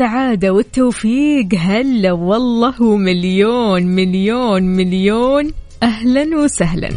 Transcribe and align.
الهنا 0.00 0.30
والسعادة 0.30 0.52
والتوفيق. 0.52 1.48
هلا 1.58 2.12
والله 2.12 2.82
ومليون 2.82 3.86
مليون 3.86 4.62
مليون. 4.62 5.52
أهلا 5.82 6.36
وسهلا. 6.36 6.88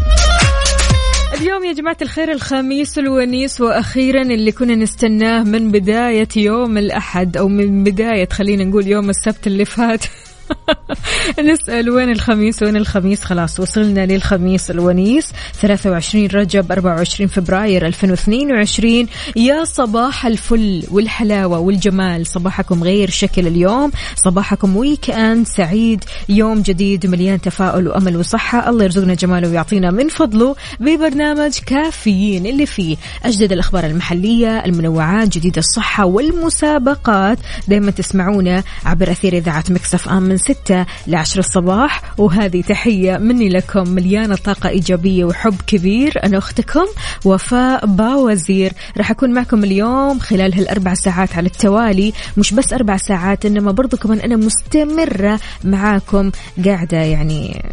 اليوم 1.41 1.65
يا 1.65 1.73
جماعة 1.73 1.97
الخير 2.01 2.31
الخميس 2.31 2.99
الونيس 2.99 3.61
وأخيرا 3.61 4.21
اللي 4.21 4.51
كنا 4.51 4.75
نستناه 4.75 5.43
من 5.43 5.71
بداية 5.71 6.27
يوم 6.35 6.77
الأحد 6.77 7.37
أو 7.37 7.47
من 7.47 7.83
بداية 7.83 8.29
خلينا 8.29 8.63
نقول 8.63 8.87
يوم 8.87 9.09
السبت 9.09 9.47
اللي 9.47 9.65
فات. 9.65 10.05
نسأل 11.51 11.89
وين 11.89 12.09
الخميس؟ 12.09 12.63
وين 12.63 12.75
الخميس؟ 12.75 13.23
خلاص 13.23 13.59
وصلنا 13.59 14.05
للخميس 14.05 14.71
الونيس 14.71 15.31
23 15.61 16.27
رجب 16.27 16.71
24 16.71 17.27
فبراير 17.27 17.87
2022 17.87 19.07
يا 19.35 19.63
صباح 19.63 20.25
الفل 20.25 20.83
والحلاوة 20.91 21.59
والجمال. 21.59 22.27
صباحكم 22.27 22.83
غير 22.83 23.09
شكل 23.09 23.47
اليوم. 23.47 23.91
صباحكم 24.15 24.77
weekend 24.77 25.47
سعيد. 25.47 26.03
يوم 26.29 26.61
جديد 26.61 27.05
مليان 27.05 27.41
تفاؤل 27.41 27.87
وأمل 27.87 28.17
وصحة. 28.17 28.69
الله 28.69 28.83
يرزقنا 28.83 29.13
جماله 29.13 29.49
ويعطينا 29.49 29.91
من 29.91 30.07
فضله. 30.07 30.55
ببرنامج 30.79 31.59
كافيين 31.65 32.45
اللي 32.45 32.65
فيه 32.65 32.97
أجدد 33.25 33.51
الأخبار 33.51 33.85
المحلية 33.85 34.65
المنوعات 34.65 35.27
جديد 35.27 35.57
الصحة 35.57 36.05
والمسابقات. 36.05 37.37
دايما 37.67 37.91
تسمعونا 37.91 38.63
عبر 38.85 39.11
أثير 39.11 39.33
إذاعة 39.33 39.63
Mix 39.69 40.09
FM. 40.09 40.32
من 40.33 40.37
6 40.37 40.85
ل 41.07 41.15
10 41.15 41.39
الصباح. 41.39 42.01
وهذه 42.17 42.61
تحية 42.61 43.17
مني 43.17 43.49
لكم 43.49 43.89
مليانة 43.89 44.35
طاقة 44.35 44.69
إيجابية 44.69 45.25
وحب 45.25 45.55
كبير. 45.67 46.13
أنا 46.23 46.37
أختكم 46.37 46.85
وفاء 47.25 47.85
باوزير. 47.85 48.73
راح 48.97 49.11
أكون 49.11 49.33
معكم 49.33 49.63
اليوم 49.63 50.19
خلال 50.19 50.53
هالأربع 50.53 50.93
ساعات 50.93 51.35
على 51.35 51.45
التوالي. 51.45 52.13
مش 52.37 52.53
بس 52.53 52.73
أربع 52.73 52.97
ساعات 52.97 53.45
إنما 53.45 53.71
برضو 53.71 53.97
كمان 53.97 54.19
أنا 54.19 54.35
مستمرة 54.35 55.39
معاكم. 55.63 56.31
قاعدة 56.65 56.97
يعني 56.97 57.63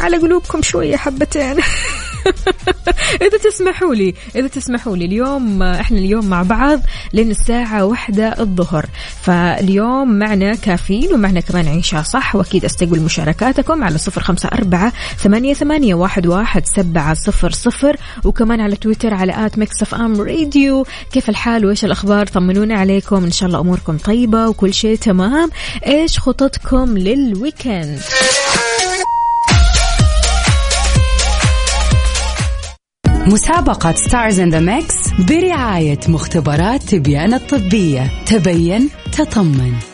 على 0.00 0.16
قلوبكم 0.16 0.62
شوية 0.62 0.96
حبتين. 0.96 1.56
إذا 3.26 3.38
تسمحوا 3.44 3.94
لي 3.94 4.14
إذا 4.36 4.46
تسمحوا 4.46 4.96
لي 4.96 5.04
اليوم 5.04 5.62
إحنا 5.62 5.98
اليوم 5.98 6.26
مع 6.26 6.42
بعض 6.42 6.80
لين 7.12 7.30
الساعة 7.30 7.84
واحدة 7.84 8.34
الظهر. 8.40 8.86
فاليوم 9.22 10.18
معنا 10.18 10.54
كافيين 10.54 11.14
ومعنا 11.14 11.40
كمان 11.40 11.68
عيشة 11.68 11.93
صح 12.02 12.36
وأكيد 12.36 12.64
أستقبل 12.64 13.00
مشاركاتكم 13.00 13.84
على 13.84 13.98
صفر 13.98 14.22
خمسة 14.22 14.48
أربعة 14.48 14.92
ثمانية, 15.18 15.54
ثمانية 15.54 15.94
واحد, 15.94 16.26
واحد 16.26 16.66
سبعة 16.66 17.14
صفر 17.14 17.50
صفر 17.50 17.96
وكمان 18.24 18.60
على 18.60 18.76
تويتر 18.76 19.14
على 19.14 19.46
at 19.46 19.58
Mix 19.58 19.94
FM 19.94 20.20
Radio. 20.20 20.86
كيف 21.12 21.28
الحال؟ 21.28 21.66
وإيش 21.66 21.84
الأخبار؟ 21.84 22.26
طمنونا 22.26 22.74
عليكم. 22.74 23.24
إن 23.24 23.30
شاء 23.30 23.46
الله 23.46 23.60
أموركم 23.60 23.98
طيبة 23.98 24.48
وكل 24.48 24.74
شيء 24.74 24.96
تمام. 24.96 25.50
إيش 25.86 26.18
خططكم 26.18 26.98
لل 26.98 27.18
weekend؟ 27.18 28.00
مسابقة 33.26 33.94
Stars 33.94 34.40
in 34.40 34.50
the 34.50 34.60
Mix 34.60 34.94
برعاية 35.18 36.00
مختبرات 36.08 36.82
تبيان 36.82 37.34
الطبية. 37.34 38.10
تبين 38.26 38.88
تطمن. 39.12 39.93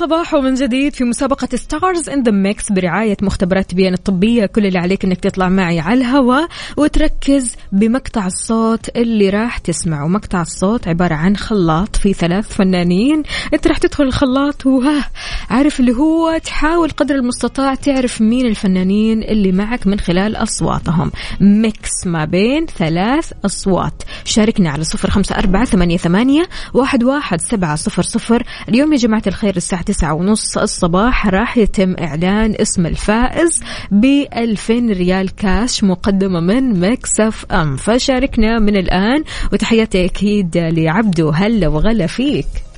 صباح 0.00 0.34
من 0.34 0.54
جديد 0.54 0.94
في 0.94 1.04
مسابقة 1.04 1.56
Stars 1.56 2.08
in 2.08 2.22
the 2.22 2.32
Mix 2.32 2.72
برعاية 2.72 3.16
مختبرات 3.22 3.70
تبيان 3.70 3.94
الطبية. 3.94 4.46
كل 4.46 4.66
اللي 4.66 4.78
عليك 4.78 5.04
إنك 5.04 5.20
تطلع 5.20 5.48
معي 5.48 5.80
على 5.80 6.00
الهواء 6.00 6.48
وتركز 6.76 7.56
بمقطع 7.72 8.26
الصوت 8.26 8.96
اللي 8.96 9.30
راح 9.30 9.58
تسمعه. 9.58 10.06
مقطع 10.06 10.42
الصوت 10.42 10.88
عبارة 10.88 11.14
عن 11.14 11.36
خلاط 11.36 11.96
في 11.96 12.12
ثلاث 12.12 12.54
فنانين. 12.54 13.22
أنت 13.54 13.66
راح 13.66 13.78
تدخل 13.78 14.04
الخلاط 14.04 14.66
وها 14.66 15.10
عارف 15.50 15.80
اللي 15.80 15.92
هو 15.92 16.38
تحاول 16.44 16.90
قدر 16.90 17.14
المستطاع 17.14 17.74
تعرف 17.74 18.20
مين 18.20 18.46
الفنانين 18.46 19.22
اللي 19.22 19.52
معك 19.52 19.86
من 19.86 20.00
خلال 20.00 20.36
أصواتهم. 20.36 21.12
mix 21.40 22.06
ما 22.06 22.24
بين 22.24 22.66
ثلاث 22.66 23.32
أصوات. 23.44 24.02
شاركنا 24.24 24.70
على 24.70 24.84
صفر 24.84 25.10
خمسة 25.10 25.38
أربعة 25.38 25.64
ثمانية, 25.64 25.96
ثمانية 25.96 26.48
واحد, 26.74 27.04
واحد 27.04 27.40
سبعة 27.40 27.76
صفر 27.76 28.02
صفر. 28.02 28.42
اليوم 28.68 28.92
يا 28.92 28.98
جماعة 28.98 29.22
الخير 29.26 29.56
الساعة 29.56 29.89
تسعة 29.90 30.14
ونص 30.14 30.58
الصباح 30.58 31.26
راح 31.26 31.58
يتم 31.58 31.94
إعلان 32.00 32.54
اسم 32.60 32.86
الفائز 32.86 33.60
ب 33.90 34.04
2000 34.36 34.74
ريال 34.74 35.36
كاش 35.36 35.84
مقدمة 35.84 36.40
من 36.40 36.80
مكسف 36.80 37.46
أم. 37.52 37.76
فشاركنا 37.76 38.58
من 38.58 38.76
الآن 38.76 39.24
وتحياتي 39.52 40.04
أكيد 40.04 40.56
لعبدو 40.56 41.30
هلا 41.30 41.68
وغلا 41.68 42.06
فيك. 42.06 42.69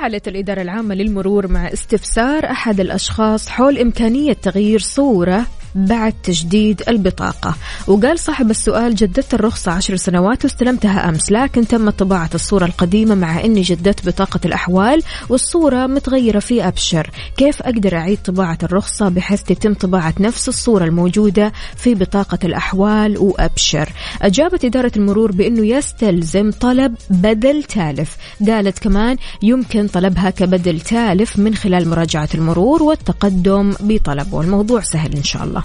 تفاعلت 0.00 0.28
الإدارة 0.28 0.62
العامة 0.62 0.94
للمرور 0.94 1.48
مع 1.48 1.72
استفسار 1.72 2.44
أحد 2.44 2.80
الأشخاص 2.80 3.48
حول 3.48 3.78
إمكانية 3.78 4.32
تغيير 4.32 4.78
صورة 4.78 5.46
بعد 5.74 6.14
تجديد 6.22 6.82
البطاقة. 6.88 7.54
وقال 7.86 8.18
صاحب 8.18 8.50
السؤال 8.50 8.94
جددت 8.94 9.34
الرخصة 9.34 9.72
عشر 9.72 9.96
سنوات 9.96 10.44
واستلمتها 10.44 11.08
أمس 11.08 11.32
لكن 11.32 11.66
تم 11.66 11.90
طباعة 11.90 12.30
الصورة 12.34 12.64
القديمة 12.64 13.14
مع 13.14 13.44
أني 13.44 13.62
جددت 13.62 14.08
بطاقة 14.08 14.40
الأحوال 14.44 15.02
والصورة 15.28 15.86
متغيرة 15.86 16.38
في 16.38 16.68
أبشر. 16.68 17.10
كيف 17.36 17.62
أقدر 17.62 17.96
أعيد 17.96 18.18
طباعة 18.24 18.58
الرخصة 18.62 19.08
بحيث 19.08 19.42
تتم 19.42 19.74
طباعة 19.74 20.14
نفس 20.20 20.48
الصورة 20.48 20.84
الموجودة 20.84 21.52
في 21.76 21.94
بطاقة 21.94 22.38
الأحوال 22.44 23.18
وأبشر؟ 23.18 23.88
أجابت 24.22 24.64
إدارة 24.64 24.92
المرور 24.96 25.32
بأنه 25.32 25.66
يستلزم 25.66 26.50
طلب 26.50 26.94
بدل 27.10 27.62
تالف. 27.62 28.16
قالت 28.48 28.78
كمان 28.78 29.16
يمكن 29.42 29.86
طلبها 29.86 30.30
كبدل 30.30 30.80
تالف 30.80 31.38
من 31.38 31.54
خلال 31.54 31.88
مراجعة 31.88 32.28
المرور 32.34 32.82
والتقدم 32.82 33.74
بطلبه 33.80 34.40
الموضوع 34.40 34.80
سهل 34.80 35.16
إن 35.16 35.22
شاء 35.22 35.44
الله. 35.44 35.59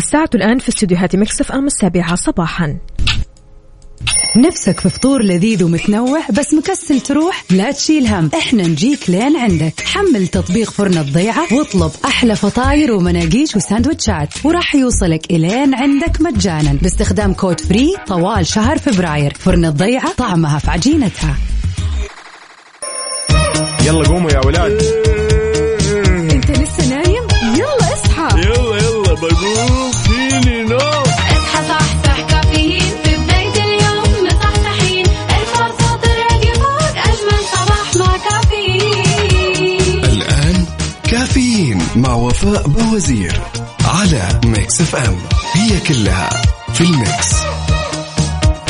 الساعة 0.00 0.30
الآن 0.34 0.58
في 0.58 0.68
استديوهات 0.68 1.16
Mix 1.16 1.52
FM 1.52 1.66
السابعة 1.66 2.14
صباحا. 2.14 2.76
نفسك 4.36 4.80
في 4.80 4.90
فطور 4.90 5.22
لذيذ 5.22 5.64
ومتنوع 5.64 6.20
بس 6.30 6.54
مكسل 6.54 7.00
تروح؟ 7.00 7.44
لا 7.50 7.72
تشيل 7.72 8.06
هم. 8.06 8.30
إحنا 8.38 8.62
نجيك 8.62 9.10
لين 9.10 9.36
عندك. 9.36 9.80
حمل 9.80 10.26
تطبيق 10.28 10.70
فرن 10.70 10.98
الضيعة 10.98 11.54
واطلب 11.54 11.90
أحلى 12.04 12.36
فطاير 12.36 12.92
ومناقيش 12.92 13.56
وساندوتشات. 13.56 14.28
وراح 14.44 14.74
يوصلك 14.74 15.30
إلين 15.30 15.74
عندك 15.74 16.20
مجانا 16.20 16.72
باستخدام 16.82 17.34
code 17.34 17.60
free 17.60 17.96
طوال 18.06 18.46
شهر 18.46 18.78
فبراير. 18.78 19.34
فرن 19.34 19.64
الضيعة 19.64 20.12
طعمها 20.12 20.58
في 20.58 20.70
عجينتها. 20.70 21.36
يلا 23.86 24.08
قوموا 24.08 24.30
يا 24.30 24.46
ولاد. 24.46 24.99
كلها 45.90 46.30
في 46.72 46.80
ال 46.80 46.91
mix. 46.91 47.34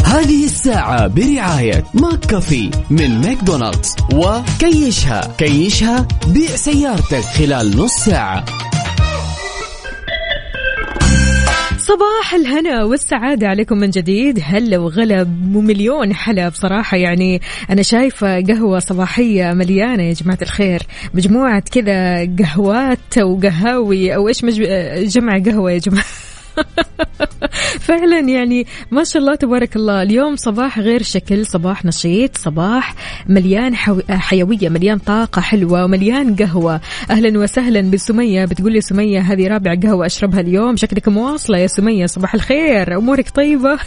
هذه 0.05 0.45
الساعة 0.45 1.07
برعاية 1.07 1.85
McCafé 1.95 2.71
من 2.91 3.21
ماكدونالدز 3.21 3.97
وكيشها 4.15 5.35
كيشها 5.39 6.09
بيع 6.27 6.57
سيارتك 6.57 7.21
خلال 7.21 7.77
نص 7.77 7.93
ساعة. 7.93 8.45
صباح 11.79 12.35
الهنا 12.35 12.85
والسعادة 12.85 13.49
عليكم 13.49 13.79
من 13.79 13.91
جديد. 13.91 14.41
هلا 14.45 14.79
وغلا 14.79 15.23
ومليون 15.55 16.15
حلا 16.15 16.49
بصراحة. 16.49 16.97
يعني 16.97 17.41
أنا 17.71 17.83
شايفة 17.83 18.41
قهوة 18.41 18.79
صباحية 18.79 19.53
مليانة 19.53 20.03
يا 20.03 20.13
جماعة 20.13 20.39
الخير. 20.43 20.83
مجموعة 21.15 21.63
كذا 21.73 22.29
قهوات 22.39 23.19
وقهاوي 23.19 24.15
أو 24.15 24.29
إيش 24.29 24.45
مج... 24.45 24.63
جمع 25.07 25.39
قهوة 25.39 25.73
يا 25.73 25.79
جماعة؟ 25.79 26.05
فعلا 27.89 28.21
يعني 28.21 28.67
ما 28.91 29.05
شاء 29.05 29.23
الله 29.23 29.35
تبارك 29.35 29.77
الله. 29.77 30.03
اليوم 30.03 30.37
صباح 30.37 30.79
غير 30.79 31.03
شكل 31.03 31.47
صباح 31.47 31.85
نشيط 31.85 32.37
صباح 32.37 32.95
مليان 33.29 33.75
حو... 33.77 34.01
حيوية 34.09 34.69
مليان 34.69 34.99
طاقة 34.99 35.41
حلوة 35.41 35.85
ومليان 35.85 36.37
قهوة. 36.37 36.81
أهلا 37.11 37.39
وسهلا 37.39 37.91
بسمية. 37.91 38.45
بتقول 38.45 38.73
لي 38.73 38.81
سمية 38.81 39.21
هذه 39.21 39.49
رابع 39.49 39.75
قهوة 39.75 40.07
أشربها 40.07 40.41
اليوم. 40.41 40.77
شكلك 40.77 41.09
مواصلة 41.09 41.59
يا 41.59 41.67
سمية 41.67 42.07
صباح 42.07 42.35
الخير. 42.35 42.97
أمورك 42.97 43.31
طيبة؟ 43.31 43.79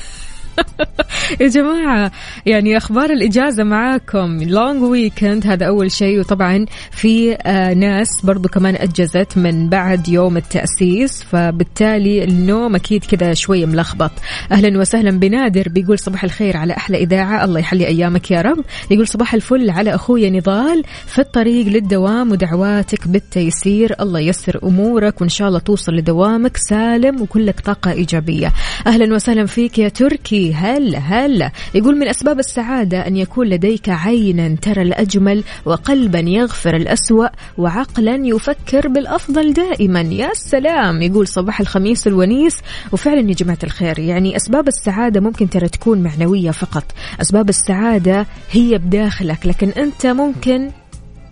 يا 1.41 1.47
جماعة 1.47 2.11
يعني 2.45 2.77
أخبار 2.77 3.09
الإجازة 3.09 3.63
معاكم. 3.63 4.43
لونج 4.43 4.83
ويكند 4.83 5.47
هذا 5.47 5.65
أول 5.67 5.91
شيء. 5.91 6.19
وطبعا 6.19 6.65
في 6.91 7.33
آه 7.33 7.73
ناس 7.73 8.07
برضو 8.23 8.49
كمان 8.49 8.75
أجزت 8.75 9.37
من 9.37 9.69
بعد 9.69 10.07
يوم 10.07 10.37
التأسيس. 10.37 11.23
فبالتالي 11.23 12.23
النوم 12.23 12.75
أكيد 12.75 13.05
كذا 13.05 13.33
شوية 13.33 13.65
ملخبط. 13.65 14.11
أهلا 14.51 14.79
وسهلا. 14.79 15.11
بنادر 15.11 15.69
بيقول 15.69 15.99
صباح 15.99 16.23
الخير 16.23 16.57
على 16.57 16.73
أحلى 16.77 16.97
إذاعة. 16.97 17.45
الله 17.45 17.59
يحلي 17.59 17.87
أيامك 17.87 18.31
يا 18.31 18.41
رب. 18.41 18.65
يقول 18.91 19.07
صباح 19.07 19.33
الفل 19.33 19.69
على 19.69 19.95
أخويا 19.95 20.29
نضال 20.29 20.83
في 21.05 21.19
الطريق 21.19 21.67
للدوام 21.67 22.31
ودعواتك 22.31 23.07
بالتيسير. 23.07 23.95
الله 24.01 24.19
يسر 24.19 24.59
أمورك 24.63 25.21
وإن 25.21 25.29
شاء 25.29 25.47
الله 25.47 25.59
توصل 25.59 25.91
لدوامك 25.91 26.57
سالم 26.57 27.21
وكلك 27.21 27.59
طاقة 27.59 27.91
إيجابية. 27.91 28.51
أهلا 28.87 29.15
وسهلا 29.15 29.45
فيك 29.45 29.79
يا 29.79 29.89
تركي. 29.89 30.42
هلا 30.51 30.97
هلا 30.97 31.51
يقول 31.73 31.97
من 31.97 32.07
أسباب 32.07 32.39
السعادة 32.39 33.07
أن 33.07 33.17
يكون 33.17 33.47
لديك 33.47 33.89
عينا 33.89 34.55
ترى 34.61 34.81
الأجمل 34.81 35.43
وقلبا 35.65 36.19
يغفر 36.19 36.75
الأسوأ 36.75 37.27
وعقلا 37.57 38.15
يفكر 38.15 38.87
بالأفضل 38.87 39.53
دائما. 39.53 40.01
يا 40.01 40.29
سلام 40.33 41.01
يقول 41.01 41.27
صباح 41.27 41.59
الخميس 41.59 42.07
الونيس. 42.07 42.61
وفعلا 42.91 43.29
يا 43.29 43.33
جماعة 43.33 43.59
الخير 43.63 43.99
يعني 43.99 44.35
أسباب 44.35 44.67
السعادة 44.67 45.19
ممكن 45.21 45.49
ترى 45.49 45.69
تكون 45.69 46.03
معنوية 46.03 46.51
فقط. 46.51 46.83
أسباب 47.21 47.49
السعادة 47.49 48.25
هي 48.51 48.77
بداخلك 48.77 49.45
لكن 49.45 49.69
أنت 49.69 50.05
ممكن 50.05 50.71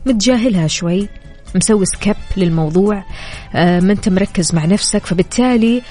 متجاهلها 0.05 0.67
شوي 0.67 1.07
مسوي 1.55 1.85
سكيب 1.85 2.15
للموضوع 2.37 3.03
آه، 3.55 3.79
ما 3.79 3.93
أنت 3.93 4.09
مركز 4.09 4.55
مع 4.55 4.65
نفسك 4.65 5.05
فبالتالي 5.05 5.81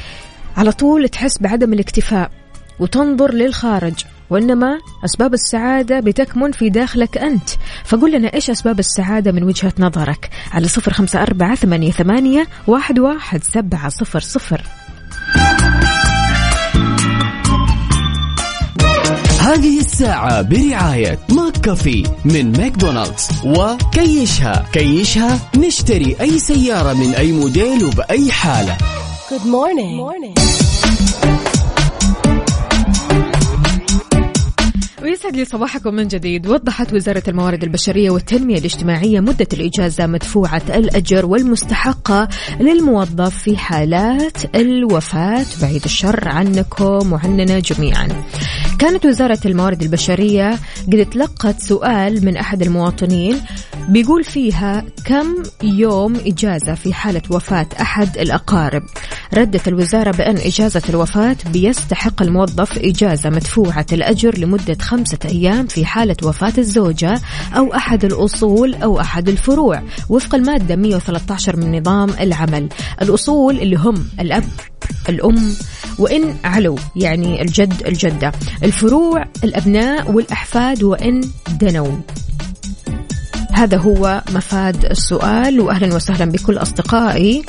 على 0.57 0.73
طول 0.73 1.09
تحس 1.09 1.39
بعدم 1.39 1.73
الاكتفاء. 1.73 2.31
وتنظر 2.81 3.35
للخارج 3.35 3.95
وإنما 4.31 4.79
أسباب 5.05 5.35
السعادة 5.35 6.01
بتكمن 6.01 6.53
في 6.53 6.71
داخلك 6.71 7.19
أنت. 7.19 7.51
فقل 7.85 8.13
لنا 8.13 8.35
إيش 8.35 8.51
أسباب 8.51 8.79
السعادة 8.79 9.33
من 9.33 9.43
وجهة 9.43 9.73
نظرك؟ 9.79 10.31
على 10.53 10.69
صفر 10.69 10.93
خمسة 10.93 11.23
أربعة 11.23 11.55
ثمانية, 11.55 11.91
ثمانية 11.91 12.47
واحد, 12.67 12.99
واحد 12.99 13.45
سبعة 13.45 13.89
صفر 13.89 14.21
صفر. 14.21 14.63
هذه 19.41 19.81
الساعة 19.81 20.43
برعاية 20.43 21.19
McCafé 21.29 22.03
من 22.25 22.59
ماكدونالدز. 22.59 23.29
وكيشها 23.45 24.67
كيشها 24.73 25.39
نشتري 25.57 26.17
أي 26.21 26.39
سيارة 26.39 26.93
من 26.93 27.15
أي 27.15 27.33
موديل 27.33 27.85
وبأي 27.85 28.33
حالة. 28.33 28.77
ويسعد 35.31 35.41
لي 35.41 35.45
صباحكم 35.45 35.95
من 35.95 36.09
جديد. 36.09 36.47
وضحت 36.47 36.93
وزارة 36.93 37.23
الموارد 37.29 37.63
البشرية 37.63 38.11
والتنمية 38.11 38.59
الاجتماعية 38.59 39.21
مدة 39.21 39.47
الإجازة 39.53 40.07
مدفوعة 40.07 40.63
الأجر 40.69 41.27
والمستحقة 41.27 42.29
للموظف 42.61 43.39
في 43.39 43.57
حالات 43.57 44.55
الوفاة. 44.55 45.47
بعيد 45.63 45.85
الشر 45.85 46.29
عنكم 46.29 47.13
وعننا 47.13 47.59
جميعا. 47.59 48.09
كانت 48.79 49.07
وزارة 49.07 49.39
الموارد 49.45 49.83
البشرية 49.83 50.59
قد 50.93 51.07
تلقت 51.11 51.61
سؤال 51.61 52.25
من 52.25 52.37
أحد 52.37 52.63
المواطنين 52.63 53.37
بيقول 53.91 54.25
فيها 54.25 54.85
كم 55.05 55.43
يوم 55.63 56.17
إجازة 56.17 56.75
في 56.75 56.93
حالة 56.95 57.23
وفاة 57.31 57.67
أحد 57.81 58.19
الأقارب؟ 58.19 58.83
ردت 59.35 59.69
الوزارة 59.69 60.11
بأن 60.11 60.37
إجازة 60.37 60.83
الوفاة 60.89 61.37
بيستحق 61.53 62.23
الموظف 62.23 62.79
إجازة 62.79 63.31
مدفوعة 63.31 63.87
الأجر 63.93 64.39
لمدة 64.39 64.77
خمسة 64.81 65.19
أيام 65.25 65.67
في 65.67 65.85
حالة 65.85 66.17
وفاة 66.23 66.53
الزوجة 66.59 67.21
أو 67.57 67.75
أحد 67.75 68.05
الأصول 68.05 68.75
أو 68.75 69.01
أحد 69.01 69.29
الفروع 69.29 69.83
وفق 70.09 70.35
المادة 70.35 70.77
113 70.77 71.57
من 71.57 71.79
نظام 71.79 72.11
العمل. 72.21 72.69
الأصول 73.03 73.59
اللي 73.59 73.77
هم 73.77 74.05
الأب 74.21 74.45
الأم 75.09 75.53
وإن 75.99 76.35
علوا 76.45 76.79
يعني 76.97 77.43
الجد 77.43 77.83
الجدة. 77.87 78.33
الفروع 78.63 79.25
الأبناء 79.45 80.11
والأحفاد 80.11 80.83
وإن 80.83 81.21
دنوا. 81.61 81.97
هذا 83.53 83.77
هو 83.77 84.23
مفاد 84.31 84.85
السؤال 84.85 85.61
واهلا 85.61 85.95
وسهلا 85.95 86.25
بكل 86.25 86.59
أصدقائي. 86.59 87.43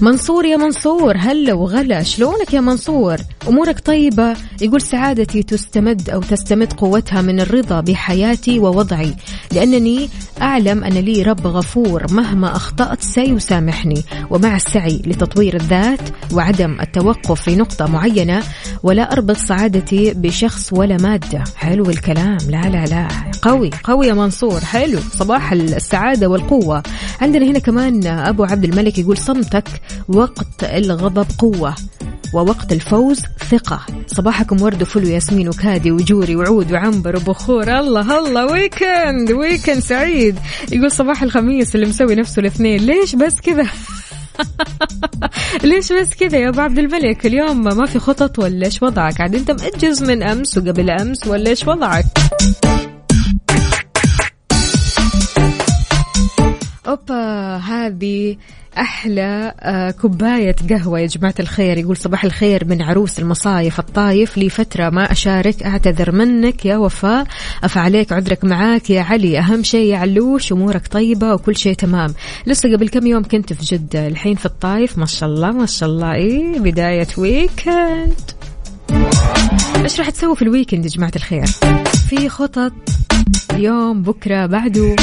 منصور 0.00 0.44
يا 0.44 0.56
منصور 0.56 1.16
هلا 1.16 1.54
وغلا. 1.54 2.02
شلونك 2.02 2.54
يا 2.54 2.60
منصور؟ 2.60 3.16
أمورك 3.48 3.80
طيبة؟ 3.80 4.36
يقول 4.60 4.80
سعادتي 4.82 5.42
تستمد 5.42 6.10
أو 6.10 6.20
تستمد 6.20 6.72
قوتها 6.72 7.22
من 7.22 7.40
الرضا 7.40 7.80
بحياتي 7.80 8.58
ووضعي 8.58 9.14
لأنني 9.52 10.08
أعلم 10.42 10.84
أن 10.84 10.92
لي 10.92 11.22
رب 11.22 11.46
غفور 11.46 12.06
مهما 12.10 12.56
أخطأت 12.56 13.02
سيسامحني 13.02 14.02
ومع 14.30 14.56
السعي 14.56 15.02
لتطوير 15.06 15.56
الذات 15.56 16.00
وعدم 16.32 16.80
التوقف 16.80 17.42
في 17.42 17.56
نقطة 17.56 17.86
معينة 17.86 18.42
ولا 18.82 19.12
أربط 19.12 19.36
سعادتي 19.36 20.14
بشخص 20.14 20.72
ولا 20.72 20.96
مادة. 20.96 21.44
حلو 21.56 21.90
الكلام. 21.90 22.38
لا 22.48 22.62
لا 22.68 22.84
لا. 22.84 23.08
قوي 23.42 23.70
قوي 23.84 24.06
يا 24.06 24.14
منصور. 24.14 24.60
حلو. 24.60 24.98
صباح 25.12 25.52
السعادة 25.52 26.26
والقوة. 26.26 26.82
عندنا 27.20 27.46
هنا 27.46 27.58
كمان 27.58 28.06
أبو 28.06 28.44
عبد 28.44 28.64
الملك 28.64 28.98
يقول 28.98 29.18
صمتك 29.18 29.64
وقت 30.08 30.64
الغضب 30.64 31.26
قوة 31.38 31.74
ووقت 32.34 32.72
الفوز 32.72 33.20
ثقة. 33.50 33.80
صباحكم 34.06 34.62
ورد 34.62 34.82
وفل 34.82 35.04
وياسمين 35.04 35.48
وكادي 35.48 35.90
وجوري 35.90 36.36
وعود 36.36 36.72
وعنبر 36.72 37.16
وبخور. 37.16 37.78
الله 37.78 38.18
الله 38.18 38.46
ويكند 38.46 39.32
ويكند 39.32 39.78
سعيد. 39.78 40.38
يقول 40.72 40.90
صباح 40.90 41.22
الخميس 41.22 41.74
اللي 41.74 41.86
مسوي 41.86 42.14
نفسه 42.14 42.40
الاثنين. 42.40 42.80
ليش 42.80 43.16
بس 43.16 43.40
كذا؟ 43.40 43.66
ليش 45.64 45.92
بس 45.92 46.14
كذا 46.14 46.38
يا 46.38 46.48
أبو 46.48 46.60
عبد 46.60 46.78
الملك؟ 46.78 47.26
اليوم 47.26 47.64
ما 47.64 47.86
في 47.86 47.98
خطط 47.98 48.38
ولا 48.38 48.66
إيش 48.66 48.82
وضعك؟ 48.82 49.20
عاد 49.20 49.34
أنت 49.34 49.50
مأجز 49.50 50.02
من 50.02 50.22
أمس 50.22 50.58
وقبل 50.58 50.90
أمس 50.90 51.26
ولا 51.26 51.50
إيش 51.50 51.68
وضعك؟ 51.68 52.04
أوبا 56.86 57.56
هذه 57.56 58.36
أحلى 58.78 59.54
آه، 59.60 59.90
كوباية 59.90 60.56
قهوة 60.70 61.00
يا 61.00 61.06
جماعة 61.06 61.34
الخير. 61.40 61.78
يقول 61.78 61.96
صباح 61.96 62.24
الخير 62.24 62.64
من 62.64 62.82
عروس 62.82 63.18
المصايف 63.18 63.78
الطايف. 63.78 64.38
لي 64.38 64.48
فترة 64.48 64.90
ما 64.90 65.12
أشارك 65.12 65.62
أعتذر 65.62 66.12
منك 66.12 66.66
يا 66.66 66.76
وفاء. 66.76 67.26
أفا 67.64 67.80
عليك 67.80 68.12
عذرك 68.12 68.44
معاك 68.44 68.90
يا 68.90 69.02
علي. 69.02 69.38
أهم 69.38 69.62
شيء 69.62 69.92
يا 69.92 69.98
علوش 69.98 70.52
أمورك 70.52 70.86
طيبة 70.86 71.34
وكل 71.34 71.56
شيء 71.56 71.74
تمام. 71.74 72.14
لسه 72.46 72.72
قبل 72.72 72.88
كم 72.88 73.06
يوم 73.06 73.22
كنت 73.22 73.52
في 73.52 73.76
جدة 73.76 74.06
الحين 74.06 74.34
في 74.36 74.46
الطايف. 74.46 74.98
ما 74.98 75.06
شاء 75.06 75.28
الله 75.28 75.50
ما 75.50 75.66
شاء 75.66 75.88
الله. 75.88 76.14
إيه 76.14 76.58
بداية 76.60 77.08
weekend 77.18 78.30
إيش 79.82 80.00
راح 80.00 80.10
تسوي 80.10 80.36
في 80.36 80.42
ال 80.42 80.47
weekend 80.47 80.84
يا 80.84 80.90
جماعة 80.90 81.12
الخير؟ 81.16 81.46
في 82.08 82.28
خطط. 82.28 82.72
اليوم 83.52 84.02
بكرة 84.02 84.46
بعده. 84.46 84.96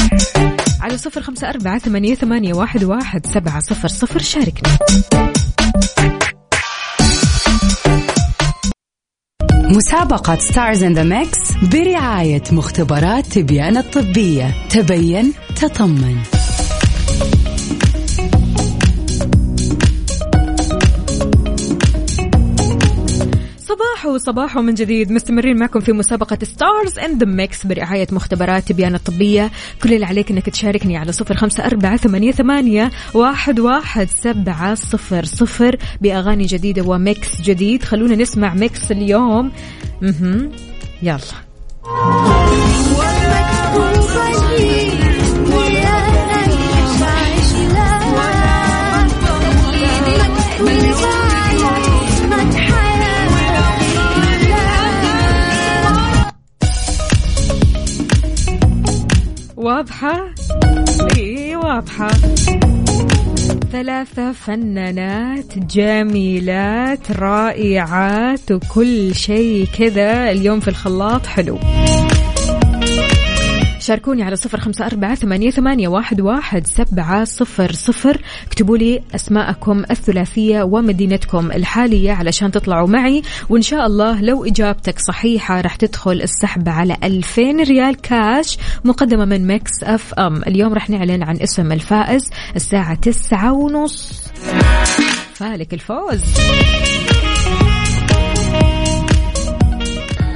على 0.82 0.98
صفر 0.98 1.22
خمسة 1.22 1.48
أربعة 1.48 1.78
ثمانية, 1.78 2.14
ثمانية 2.14 2.54
واحد, 2.54 2.84
واحد 2.84 3.26
سبعة 3.26 3.60
صفر 3.60 3.88
صفر. 3.88 4.18
شاركنا. 4.18 4.78
مسابقة 9.52 10.36
Stars 10.36 10.82
in 10.82 10.94
the 10.94 11.02
Mix 11.02 11.52
برعاية 11.72 12.42
مختبرات 12.52 13.26
تبيان 13.26 13.76
الطبية. 13.76 14.54
تبين 14.70 15.32
تطمن. 15.56 16.16
صباح 23.82 24.02
صباح 24.02 24.06
وصباح 24.06 24.56
من 24.56 24.74
جديد. 24.74 25.12
مستمرين 25.12 25.56
معكم 25.56 25.80
في 25.80 25.92
مسابقة 25.92 26.38
Stars 26.42 26.98
in 26.98 27.24
the 27.24 27.30
Mix 27.30 27.66
برعاية 27.66 28.06
مختبرات 28.12 28.68
تبيان 28.68 28.94
الطبية 28.94 29.50
كل 29.82 29.94
اللي 29.94 30.06
عليك 30.06 30.30
إنك 30.30 30.50
تشاركني 30.50 30.96
على 30.96 31.12
صفر 31.12 31.34
خمسة 31.36 31.66
أربعة 31.66 31.96
ثمانية, 31.96 32.32
ثمانية 32.32 32.90
واحد, 33.14 33.60
واحد 33.60 34.08
سبعة 34.10 34.74
صفر 34.74 35.24
صفر. 35.24 35.76
بأغاني 36.00 36.44
جديدة 36.44 36.82
و 36.82 36.97
mix 36.97 37.40
جديد. 37.40 37.82
خلونا 37.82 38.16
نسمع 38.16 38.54
mix 38.54 38.92
اليوم. 38.92 39.52
يلا. 41.02 41.18
واضحة؟ 59.62 60.34
إي 61.16 61.56
واضحة 61.56 62.10
ثلاثة 63.72 64.32
فنانات 64.32 65.58
جميلات 65.58 67.10
رائعات 67.10 68.52
وكل 68.52 69.14
شيء 69.14 69.66
كذا 69.78 70.30
اليوم 70.30 70.60
في 70.60 70.68
الخلاط 70.68 71.26
حلو 71.26 71.58
شاركوني 73.82 74.22
على 74.22 74.36
صفر 74.36 74.60
خمسة 74.60 74.86
أربعة 74.86 75.14
ثمانية, 75.14 75.50
ثمانية 75.50 75.88
واحد, 75.88 76.20
واحد 76.20 76.66
سبعة 76.66 77.24
صفر 77.24 77.72
صفر. 77.72 78.22
اكتبوا 78.46 78.76
لي 78.76 79.02
أسماءكم 79.14 79.84
الثلاثية 79.90 80.62
ومدينتكم 80.62 81.52
الحالية 81.52 82.12
علشان 82.12 82.50
تطلعوا 82.50 82.88
معي. 82.88 83.22
وإن 83.48 83.62
شاء 83.62 83.86
الله 83.86 84.20
لو 84.20 84.44
إجابتك 84.44 84.98
صحيحة 84.98 85.60
راح 85.60 85.76
تدخل 85.76 86.22
السحب 86.22 86.68
على 86.68 86.96
2000 87.04 87.60
ريال 87.60 87.96
كاش 87.96 88.58
مقدمة 88.84 89.24
من 89.24 89.46
Mix 89.46 89.84
FM. 89.84 90.42
اليوم 90.42 90.74
راح 90.74 90.90
نعلن 90.90 91.22
عن 91.22 91.36
اسم 91.36 91.72
الفائز 91.72 92.30
الساعة 92.56 92.94
تسعة 92.94 93.52
ونص. 93.52 94.22
فالك 95.34 95.74
الفوز. 95.74 96.22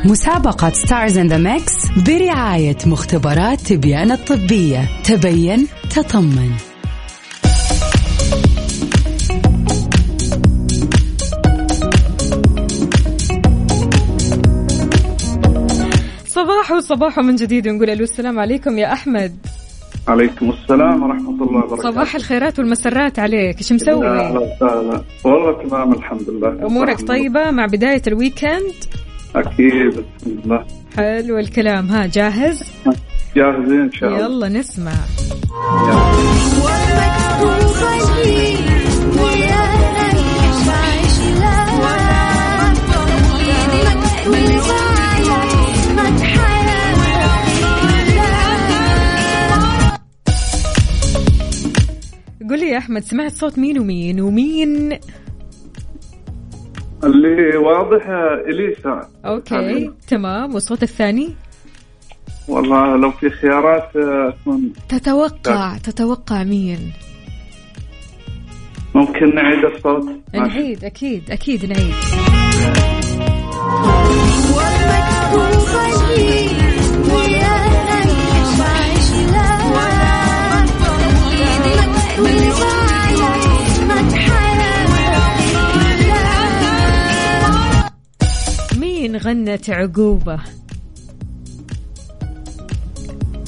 مسابقة 0.06 0.70
Stars 0.70 1.18
in 1.18 1.28
the 1.28 1.38
Mix 1.38 1.72
برعاية 2.06 2.76
مختبرات 2.86 3.60
تبيان 3.60 4.12
الطبية. 4.12 4.88
تبين 5.04 5.66
تطمن. 5.90 6.50
صباح 16.26 16.70
وصباح 16.70 17.18
من 17.18 17.36
جديد 17.36 17.68
ونقول 17.68 17.90
ألو 17.90 18.04
السلام 18.04 18.38
عليكم 18.38 18.78
يا 18.78 18.92
أحمد. 18.92 19.36
عليكم 20.08 20.50
السلام 20.50 21.02
ورحمة 21.02 21.44
الله 21.44 21.64
وبركاته. 21.64 21.90
صباح 21.90 22.14
الخيرات 22.14 22.58
والمسرات 22.58 23.18
عليك. 23.18 23.58
إيش 23.58 23.72
مسوي؟ 23.72 24.08
أهلا 24.08 24.38
وسهلا 24.38 25.02
والله 25.24 25.68
تمام 25.68 25.92
الحمد 25.92 26.30
لله. 26.30 26.66
أمورك 26.66 27.00
طيبة 27.00 27.50
مع 27.50 27.66
بداية 27.66 28.02
الويكند؟ 28.06 28.74
أكيد. 29.34 30.04
بسم 30.18 30.38
الله 30.44 30.66
حلو 30.96 31.38
الكلام. 31.38 31.86
ها 31.86 32.06
جاهز؟ 32.06 32.62
جاهزين 33.36 33.80
إن 33.80 33.92
شاء 33.92 34.08
الله. 34.08 34.26
يلا 34.26 34.48
نسمع. 34.48 34.92
قول 52.50 52.60
لي 52.60 52.68
يا 52.68 52.78
أحمد 52.78 53.04
سمعت 53.04 53.32
صوت 53.32 53.58
مين 53.58 53.78
ومين؟ 53.78 54.20
ومين 54.20 54.98
اللي 57.04 57.56
واضح 57.56 58.06
إليسا 58.48 59.08
أوكي 59.26 59.54
حبيبي. 59.54 59.92
تمام. 60.08 60.54
والصوت 60.54 60.82
الثاني؟ 60.82 61.34
والله 62.48 62.96
لو 62.96 63.10
في 63.10 63.30
خيارات 63.30 63.96
آه، 63.96 64.34
تكون 64.40 64.72
تتوقع 64.88 65.76
تتوقع 65.76 66.44
مين؟ 66.44 66.92
ممكن 68.94 69.34
نعيد 69.34 69.64
الصوت. 69.64 70.04
نعيد 70.34 70.84
أكيد 70.84 71.30
أكيد 71.30 71.64
نعيد. 71.64 71.94
مين 89.06 89.16
غنت 89.16 89.70
عقوبة 89.70 90.38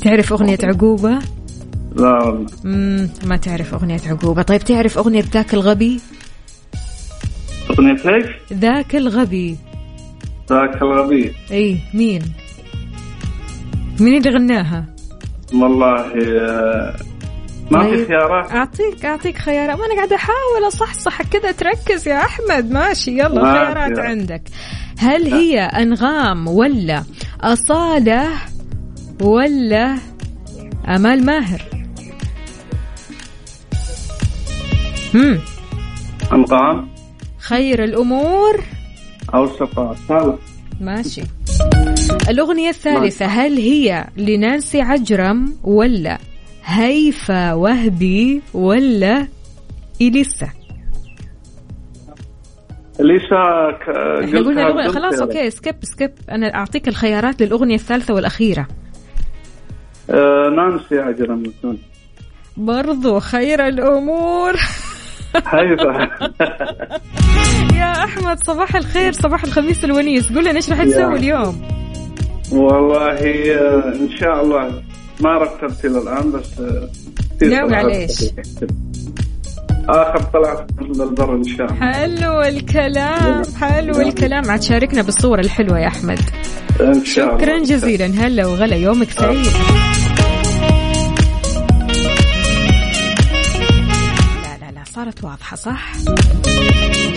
تعرف 0.04 0.32
أغنية 0.32 0.58
عقوبة؟ 0.62 1.18
لا 1.96 2.24
والله 2.24 2.46
ما 3.26 3.36
تعرف 3.36 3.74
أغنية 3.74 4.00
عقوبة 4.06 4.42
طيب 4.42 4.60
تعرف 4.60 4.98
أغنية 4.98 5.24
ذاك 5.32 5.54
الغبي؟ 5.54 6.00
أغنية 7.70 7.92
إيش؟ 7.92 8.26
ذاك 8.52 8.96
الغبي 8.96 9.56
ذاك 10.50 10.82
الغبي 10.82 11.32
إي 11.50 11.80
مين؟ 11.94 12.22
مين 14.00 14.16
اللي 14.16 14.30
غناها؟ 14.30 14.84
والله 15.54 16.12
آه، 16.40 16.96
ما 17.70 17.84
في 17.84 17.96
طيب. 17.96 18.06
خيارات 18.06 18.50
أعطيك 18.52 19.04
أعطيك 19.04 19.38
خيارات 19.38 19.78
ما 19.78 19.86
أنا 19.86 19.94
قاعدة 19.94 20.16
أحاول 20.16 20.68
أصحصح 20.68 21.22
كذا 21.22 21.52
تركز 21.52 22.08
يا 22.08 22.20
أحمد 22.20 22.70
ماشي 22.70 23.10
يلا 23.10 23.52
خيارات. 23.52 23.98
عندك 23.98 24.42
هل 24.98 25.34
هي 25.34 25.60
أنغام 25.60 26.48
ولا 26.48 27.04
أصالة 27.40 28.28
ولا 29.22 29.98
أمال 30.88 31.26
ماهر؟ 31.26 31.62
هم. 35.14 35.40
أنغام. 36.32 36.88
خير 37.38 37.84
الأمور. 37.84 38.64
أو 39.34 39.48
هذا 40.10 40.38
ماشي. 40.80 41.22
الأغنية 42.28 42.68
الثالثة 42.68 43.26
هل 43.26 43.56
هي 43.56 44.06
لنانسي 44.16 44.80
عجرم 44.80 45.54
ولا 45.64 46.18
هيفا 46.64 47.52
وهبي 47.52 48.42
ولا 48.54 49.26
إليسا؟ 50.00 50.57
إليسا 53.00 53.70
ك- 53.70 53.88
إحنا 54.24 54.40
قلنا 54.40 54.64
خلاص 54.92 55.14
خيارات. 55.14 55.20
okay 55.36 55.50
skip 55.50 55.74
skip 55.82 56.10
أنا 56.30 56.54
أعطيك 56.54 56.88
الخيارات 56.88 57.42
للأغنية 57.42 57.74
الثالثة 57.74 58.14
والأخيرة 58.14 58.66
آه، 60.10 60.48
نانسي 60.56 61.00
بتكون. 61.42 61.78
برضو 62.56 63.18
خير 63.20 63.66
الأمور 63.66 64.52
هيفا 65.54 66.08
يا 67.74 68.04
أحمد 68.04 68.44
صباح 68.44 68.76
الخير 68.76 69.12
صباح 69.12 69.44
الخميس 69.44 69.84
الونيس 69.84 70.32
قول 70.32 70.44
لنا 70.44 70.56
إيش 70.56 70.70
راح. 70.70 70.84
تسوي 70.84 71.16
اليوم 71.16 71.62
والله 72.52 73.12
آه، 73.58 73.92
إن 73.94 74.08
شاء 74.20 74.42
الله 74.42 74.82
ما 75.20 75.38
رتبت 75.38 75.84
إلى 75.84 75.98
الآن 75.98 76.32
بس 76.32 76.60
آه، 76.60 76.88
ناوي 77.42 77.74
على 77.74 77.96
إيش؟ 77.96 78.24
آخر 79.88 80.18
طلعت 80.18 80.70
من 80.80 81.00
البر 81.00 81.36
إن 81.36 81.44
شاء 81.44 81.66
الله. 81.66 81.92
حلو 81.92 82.42
الكلام 82.42 83.42
حلو 83.60 84.00
الكلام. 84.00 84.50
عاد 84.50 84.62
شاركنا 84.62 85.02
بالصورة 85.02 85.40
الحلوة 85.40 85.78
يا 85.80 85.86
أحمد. 85.88 86.18
إن 86.80 87.04
شاء 87.04 87.26
الله. 87.26 87.38
شكرا 87.38 87.58
جزيلا. 87.58 88.06
هلا 88.06 88.46
وغلا. 88.46 88.76
يومك 88.76 89.10
سعيد. 89.10 89.46
لا 94.42 94.58
لا 94.60 94.70
لا. 94.74 94.84
صارت 94.84 95.24
واضحة 95.24 95.56
صح؟ 95.56 95.92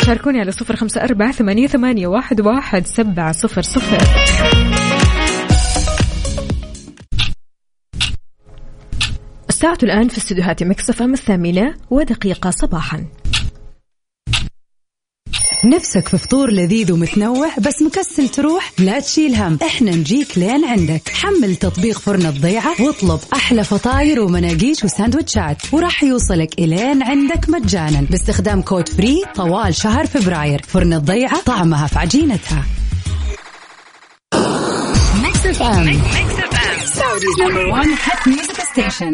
شاركوني 0.06 0.40
على 0.40 0.52
صفر 0.52 0.76
خمسة 0.76 1.04
أربعة 1.04 1.32
ثمانية, 1.32 1.68
ثمانية 1.68 2.08
واحد, 2.08 2.42
واحد 2.42 2.86
سبعة 2.86 3.32
صفر 3.32 3.62
صفر. 3.62 3.98
الساعة 9.62 9.78
الآن 9.84 10.08
في 10.08 10.18
استديوهات 10.18 10.64
Mix 10.64 10.89
FM 10.89 11.06
الثامنة 11.06 11.76
ودقيقة 11.90 12.50
صباحا. 12.50 13.06
نفسك 15.66 16.08
في 16.08 16.18
فطور 16.18 16.52
لذيذ 16.52 16.92
ومتنوع 16.92 17.50
بس 17.58 17.82
مكسل 17.82 18.30
تروح؟ 18.30 18.72
لا 18.80 19.00
تشيل 19.00 19.36
هم 19.36 19.60
إحنا 19.66 19.92
نجيك 19.92 20.38
لين 20.38 20.66
عندك. 20.66 21.10
حمل 21.10 21.56
تطبيق 21.56 22.00
فرن 22.00 22.26
الضيعة 22.26 22.82
واطلب 22.82 23.20
أحلى 23.34 23.64
فطاير 23.64 24.20
ومناقيش 24.20 24.84
وساندوتشات 24.84 25.74
وراح 25.74 26.04
يوصلك 26.04 26.60
إلين 26.60 27.04
عندك 27.04 27.50
مجانا 27.50 28.02
باستخدام 28.02 28.62
code 28.62 28.90
free 28.90 29.24
طوال 29.36 29.76
شهر 29.76 30.08
فبراير. 30.08 30.62
فرن 30.68 30.94
الضيعة 30.94 31.42
طعمها 31.42 31.88
في 31.88 32.00
عجينتها. 32.00 32.66
FM. 35.46 36.02
Saudi's 37.00 37.38
number 37.44 37.66
one 37.82 37.92
hit 38.06 38.22
music 38.26 38.60
station. 38.74 39.14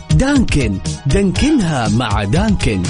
Dunkin. 0.21 0.77
دانكنها 1.05 1.89
مع 1.89 2.23
Dunkin. 2.23 2.83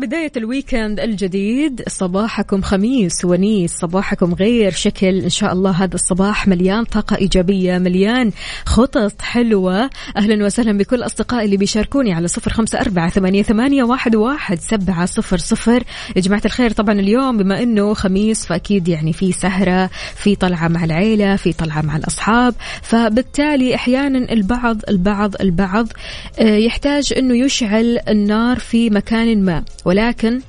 بداية 0.00 0.32
ال 0.36 0.44
weekend 0.44 1.00
الجديد 1.00 1.82
صباحكم 1.88 2.62
خميس 2.62 3.24
ونيس 3.24 3.72
صباحكم 3.72 4.34
غير 4.34 4.72
شكل. 4.72 5.20
إن 5.20 5.28
شاء 5.28 5.52
الله 5.52 5.70
هذا 5.70 5.94
الصباح 5.94 6.48
مليان 6.48 6.84
طاقة 6.84 7.16
إيجابية 7.16 7.78
مليان 7.78 8.32
خطط 8.66 9.22
حلوة. 9.22 9.90
أهلا 10.16 10.44
وسهلا 10.44 10.78
بكل 10.78 11.02
أصدقائي 11.02 11.44
اللي 11.44 11.56
بيشاركوني 11.56 12.12
على 12.12 12.28
صفر 12.28 12.52
خمسة 12.52 12.80
أربعة 12.80 13.10
ثمانية, 13.10 13.42
ثمانية 13.42 13.82
واحد, 13.82 14.16
واحد 14.16 14.58
سبعة 14.58 15.06
صفر 15.06 15.38
صفر. 15.38 15.82
يا 16.16 16.20
جماعة 16.20 16.42
الخير 16.44 16.70
طبعا 16.70 17.00
اليوم 17.00 17.36
بما 17.36 17.62
أنه 17.62 17.94
خميس 17.94 18.46
فأكيد 18.46 18.88
يعني 18.88 19.12
في 19.12 19.32
سهرة 19.32 19.90
في 20.14 20.36
طلعة 20.36 20.68
مع 20.68 20.84
العيلة 20.84 21.36
في 21.36 21.52
طلعة 21.52 21.82
مع 21.82 21.96
الأصحاب. 21.96 22.54
فبالتالي 22.82 23.74
أحيانا 23.74 24.32
البعض 24.32 24.76
البعض 24.88 25.34
البعض 25.40 25.88
آه، 26.38 26.56
يحتاج 26.56 27.12
أنه 27.16 27.44
يشعل 27.44 27.98
النار 28.08 28.58
في 28.58 28.90
مكان 28.90 29.44
ما. 29.44 29.64
ولكن 29.90 30.40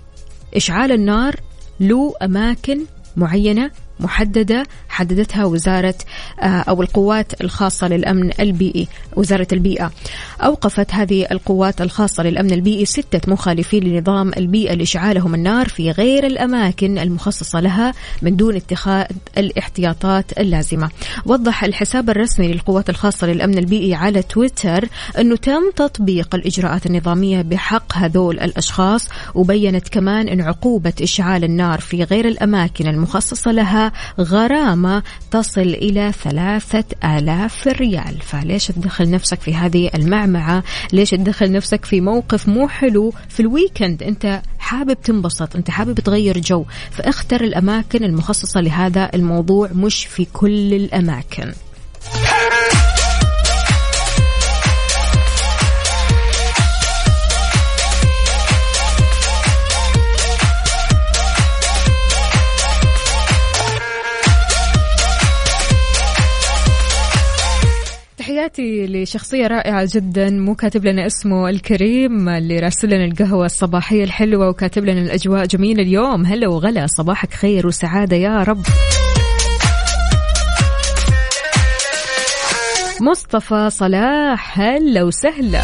إشعال 0.56 0.92
النار 0.92 1.36
له 1.80 2.14
أماكن 2.22 2.80
معينة 3.18 3.72
محددة 4.02 4.64
حددتها 4.90 5.46
وزارة 5.46 5.96
آه، 6.40 6.46
أو 6.46 6.82
القوات 6.82 7.42
الخاصة 7.42 7.88
للأمن 7.88 8.32
البيئي 8.40 8.88
وزارة 9.16 9.48
البيئة. 9.52 9.92
أوقفت 10.42 10.94
هذه 10.94 11.28
القوات 11.32 11.82
الخاصة 11.82 12.24
للأمن 12.24 12.52
البيئي 12.52 12.86
ستة 12.86 13.32
مخالفين 13.32 13.84
لنظام 13.84 14.32
البيئة 14.38 14.74
لإشعالهم 14.74 15.36
النار 15.36 15.70
في 15.70 15.92
غير 15.92 16.26
الأماكن 16.26 16.98
المخصصة 16.98 17.60
لها 17.60 17.94
من 18.22 18.36
دون 18.36 18.56
اتخاذ 18.56 19.06
الاحتياطات 19.38 20.40
اللازمة. 20.40 20.90
وضح 21.26 21.64
الحساب 21.64 22.10
الرسمي 22.10 22.48
للقوات 22.54 22.90
الخاصة 22.90 23.28
للأمن 23.28 23.58
البيئي 23.58 23.96
على 23.96 24.22
تويتر 24.22 24.88
أنه 25.20 25.36
تم 25.36 25.72
تطبيق 25.76 26.36
الإجراءات 26.36 26.86
النظامية 26.86 27.42
بحق 27.42 27.98
هذول 27.98 28.40
الأشخاص 28.40 29.10
وبينت 29.36 29.90
كمان 29.90 30.28
أن 30.28 30.42
عقوبة 30.42 30.94
إشعال 31.02 31.44
النار 31.44 31.80
في 31.80 32.04
غير 32.04 32.28
الأماكن 32.28 32.88
المخصصة 32.88 33.52
لها 33.52 33.91
غرامة 34.20 35.04
تصل 35.32 35.62
إلى 35.62 36.12
ثلاثة 36.24 36.84
آلاف 37.04 37.68
ريال. 37.68 38.22
فليش 38.22 38.68
تدخل 38.68 39.12
نفسك 39.12 39.42
في 39.42 39.56
هذه 39.56 39.90
المعمعة؟ 39.96 40.64
ليش 40.94 41.10
تدخل 41.10 41.52
نفسك 41.52 41.86
في 41.86 42.02
موقف 42.02 42.48
مو 42.48 42.68
حلو 42.68 43.14
في 43.30 43.40
ال 43.40 43.47
weekend؟ 43.47 44.04
أنت 44.04 44.42
حابب 44.60 45.02
تنبسط 45.02 45.56
أنت 45.56 45.70
حابب 45.70 46.00
تغير 46.00 46.40
جو. 46.40 46.66
فاختر 46.92 47.42
الأماكن 47.42 48.04
المخصصة 48.04 48.62
لهذا 48.62 49.10
الموضوع 49.14 49.70
مش 49.74 50.06
في 50.06 50.26
كل 50.26 50.74
الأماكن. 50.74 51.52
تحياتي 68.42 68.88
لشخصية 68.88 69.48
رائعة 69.48 69.88
جدا 69.94 70.30
مو 70.30 70.56
كاتب 70.56 70.86
لنا 70.86 71.06
اسمه 71.06 71.50
الكريم 71.50 72.30
اللي 72.30 72.60
راسل 72.60 72.88
لنا 72.88 73.06
القهوة 73.06 73.46
الصباحية 73.46 74.04
الحلوة 74.04 74.50
وكاتب 74.50 74.86
لنا 74.86 75.02
الأجواء. 75.02 75.46
جميلة 75.46 75.84
اليوم 75.84 76.26
هلا 76.26 76.48
وغلا 76.48 76.88
صباحك 76.88 77.34
خير 77.34 77.68
وسعادة 77.68 78.16
يا 78.16 78.44
رب. 78.44 78.62
مصطفى 83.02 83.70
صلاح 83.70 84.60
هلا 84.60 85.04
وسهلا. 85.04 85.62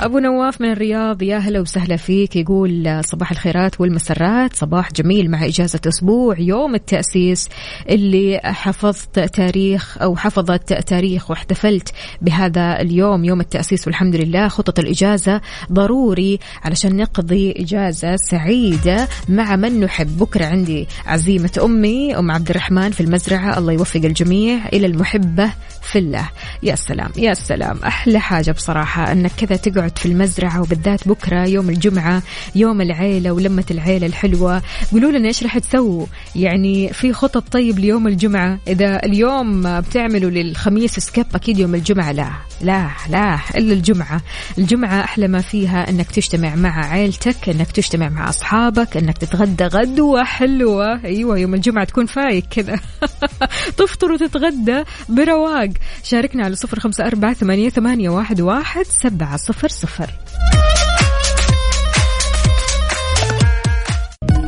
أبو 0.00 0.18
نواف 0.18 0.60
من 0.60 0.72
الرياض 0.72 1.22
يا 1.22 1.38
هلا 1.38 1.60
وسهلا 1.60 1.96
فيك. 1.96 2.36
يقول 2.36 3.00
صباح 3.04 3.30
الخيرات 3.30 3.80
والمسرات. 3.80 4.56
صباح 4.56 4.92
جميل 4.92 5.30
مع 5.30 5.46
إجازة 5.46 5.80
أسبوع. 5.88 6.38
يوم 6.38 6.74
التأسيس 6.74 7.48
اللي 7.88 8.40
حفظت 8.44 9.20
تاريخ 9.20 9.98
أو 10.02 10.16
حفظت 10.16 10.72
تاريخ 10.72 11.30
واحتفلت 11.30 11.92
بهذا 12.22 12.80
اليوم 12.80 13.24
يوم 13.24 13.40
التأسيس 13.40 13.86
والحمد 13.86 14.16
لله. 14.16 14.48
خطط 14.48 14.78
الإجازة 14.78 15.40
ضروري 15.72 16.38
علشان 16.64 16.96
نقضي 16.96 17.54
إجازة 17.56 18.16
سعيدة 18.16 19.08
مع 19.28 19.56
من 19.56 19.80
نحب. 19.80 20.18
بكرة 20.18 20.46
عندي 20.46 20.86
عزيمة 21.06 21.60
أمي 21.64 22.18
أم 22.18 22.30
عبد 22.30 22.50
الرحمن 22.50 22.90
في 22.90 23.00
المزرعة. 23.00 23.58
الله 23.58 23.72
يوفق 23.72 24.00
الجميع. 24.04 24.58
إلى 24.72 24.86
المحبة 24.86 25.52
في 25.82 25.98
الله. 25.98 26.28
يا 26.62 26.74
سلام 26.74 27.10
يا 27.16 27.34
سلام. 27.34 27.78
أحلى 27.86 28.20
حاجة 28.20 28.50
بصراحة 28.50 29.12
أنك 29.12 29.30
كذا 29.36 29.56
تقعد 29.56 29.87
في 29.96 30.06
المزرعة 30.06 30.60
وبالذات 30.62 31.08
بكرة 31.08 31.46
يوم 31.46 31.68
الجمعة 31.68 32.22
يوم 32.54 32.80
العيلة 32.80 33.32
ولمة 33.32 33.64
العيلة 33.70 34.06
الحلوة. 34.06 34.62
قولوا 34.92 35.10
لنا 35.10 35.28
إيش 35.28 35.42
راح 35.42 35.58
تسووا؟ 35.58 36.06
يعني 36.36 36.92
في 36.92 37.12
خطط 37.12 37.52
طيب 37.52 37.78
ليوم 37.78 38.06
الجمعة؟ 38.06 38.58
إذا 38.68 39.04
اليوم 39.04 39.80
بتعملوا 39.80 40.30
للخميس 40.30 40.98
سكيب 40.98 41.26
أكيد 41.34 41.58
يوم 41.58 41.74
الجمعة. 41.74 42.12
لا 42.12 42.30
لا 42.60 42.88
لا 43.10 43.38
إلا 43.54 43.72
الجمعة. 43.72 44.20
الجمعة 44.58 45.00
أحلى 45.04 45.28
ما 45.28 45.40
فيها 45.40 45.90
أنك 45.90 46.10
تجتمع 46.10 46.54
مع 46.54 46.86
عيلتك 46.86 47.48
أنك 47.48 47.72
تجتمع 47.72 48.08
مع 48.08 48.28
أصحابك 48.28 48.96
أنك 48.96 49.18
تتغدى 49.18 49.64
غدوة 49.64 50.24
حلوة. 50.24 51.04
أيوة 51.04 51.38
يوم 51.38 51.54
الجمعة 51.54 51.84
تكون 51.84 52.06
فايق 52.06 52.44
كذا 52.50 52.80
تفطر 53.78 54.12
وتتغدى 54.12 54.84
برواق. 55.08 55.70
شاركنا 56.02 56.44
على 56.44 56.56
صفر 56.56 56.80
خمسة 56.80 57.06
أربعة 57.06 57.32
ثمانية, 57.32 57.68
ثمانية 57.68 58.08
واحد, 58.08 58.40
واحد 58.40 58.84
سبعة 59.02 59.36
صفر 59.36 59.68
صفر 59.82 60.10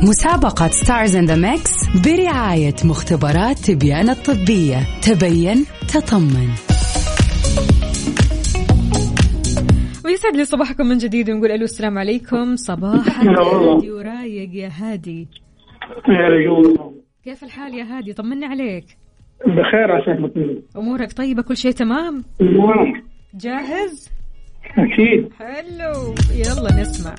مسابقة 0.03 0.67
Stars 0.67 1.15
in 1.15 1.25
the 1.25 1.35
Mix 1.35 1.73
برعاية 2.05 2.75
مختبرات 2.85 3.59
تبيان 3.59 4.09
الطبية. 4.09 4.77
تبين 5.01 5.65
تطمن. 5.93 6.49
ويسعد 10.05 10.35
لي 10.35 10.45
صباحكم 10.45 10.85
من 10.85 10.97
جديد 10.97 11.29
ونقول 11.29 11.51
ألو 11.51 11.63
السلام 11.63 11.97
عليكم. 11.97 12.55
صباح 12.55 13.19
هلا 13.19 13.41
والله. 13.41 13.75
هادي 13.75 13.91
ورايق 13.91 14.49
يا 14.53 14.71
هادي. 14.79 15.27
يا 16.09 16.75
كيف 17.23 17.43
الحال 17.43 17.73
يا 17.73 17.83
هادي؟ 17.83 18.13
طمنا 18.13 18.47
عليك. 18.47 18.85
بخير 19.45 19.91
عساك 19.91 20.31
أمورك 20.77 21.13
طيبة؟ 21.13 21.41
كل 21.41 21.57
شيء 21.57 21.71
تمام؟ 21.71 22.23
تمام. 22.39 23.03
جاهز؟ 23.33 24.20
أكيد. 24.77 25.29
حلو. 25.39 26.15
يلا 26.31 26.81
نسمع. 26.81 27.15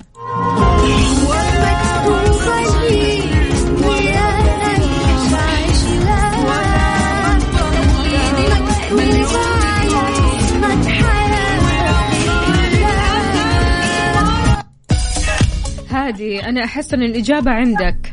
هادي 15.90 16.44
أنا 16.44 16.64
أحس 16.64 16.94
إن 16.94 17.02
الإجابة 17.02 17.50
عندك. 17.50 18.12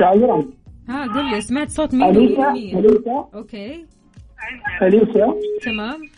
عجرم 0.00 0.52
ها 0.88 1.06
قل 1.06 1.30
لي 1.30 1.40
سمعت 1.40 1.70
صوت 1.70 1.94
مين 1.94 2.16
أليسا؟ 2.16 2.50
مين 2.50 2.78
أليسا؟ 2.78 3.28
okay. 3.34 3.86
أليسا؟ 4.82 5.34
تمام. 5.62 6.17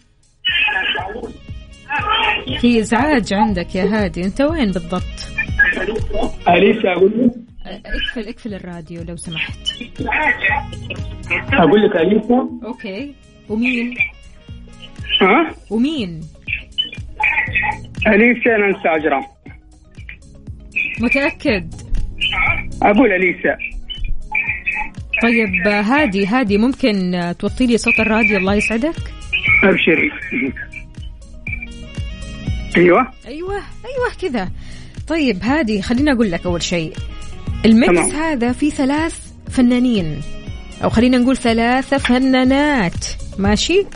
في 2.60 2.80
إزعاج 2.80 3.32
عندك 3.32 3.74
يا 3.74 3.84
هادي. 3.84 4.24
أنت 4.24 4.40
وين 4.40 4.70
بالضبط؟ 4.72 5.02
اليسا 6.48 6.92
أقول 6.92 7.12
لك؟ 7.18 7.32
اقفل 7.86 8.28
اقفل 8.28 8.54
الراديو 8.54 9.02
لو 9.02 9.16
سمحت. 9.16 9.58
أقول 11.52 11.82
لك 11.82 11.96
اليسا 11.96 12.48
okay. 12.64 13.14
ومين؟ 13.48 13.94
ها؟ 15.22 15.54
ومين؟ 15.70 16.20
اليسا 18.06 18.50
نانسي 18.50 18.88
عجرم 18.88 19.22
متأكد؟ 21.00 21.74
أقول 22.82 23.12
اليسا 23.12 23.56
طيب 25.22 25.66
هادي 25.66 26.26
هادي 26.26 26.58
ممكن 26.58 27.20
توطي 27.38 27.66
لي 27.66 27.78
صوت 27.78 28.00
الراديو؟ 28.00 28.38
الله 28.38 28.54
يسعدك. 28.54 29.09
أبشري. 29.64 30.10
أيوه. 32.76 33.08
أيوه 33.26 33.54
أيوه 33.84 34.14
كذا. 34.20 34.50
طيب 35.08 35.42
هادي 35.42 35.82
خليني 35.82 36.12
أقول 36.12 36.30
لك 36.30 36.46
أول 36.46 36.62
شيء. 36.62 36.92
الميكس 37.64 37.92
تمام. 37.92 38.10
هذا 38.10 38.52
فيه 38.52 38.70
ثلاث 38.70 39.32
فنانين 39.50 40.20
أو 40.84 40.90
خلينا 40.90 41.18
نقول 41.18 41.36
ثلاثة 41.36 41.98
فنانات. 41.98 43.06
ماشي؟ 43.38 43.86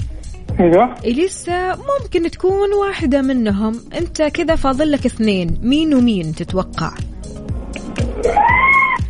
أيوه. 0.61 0.95
إليسا 1.05 1.77
ممكن 1.77 2.31
تكون 2.31 2.73
واحدة 2.73 3.23
منهم. 3.23 3.81
أنت 3.99 4.23
كذا 4.23 4.57
فاضل 4.57 4.93
لك 4.93 5.07
اثنين. 5.07 5.59
مين 5.63 5.95
ومين 5.95 6.35
تتوقع؟ 6.35 6.95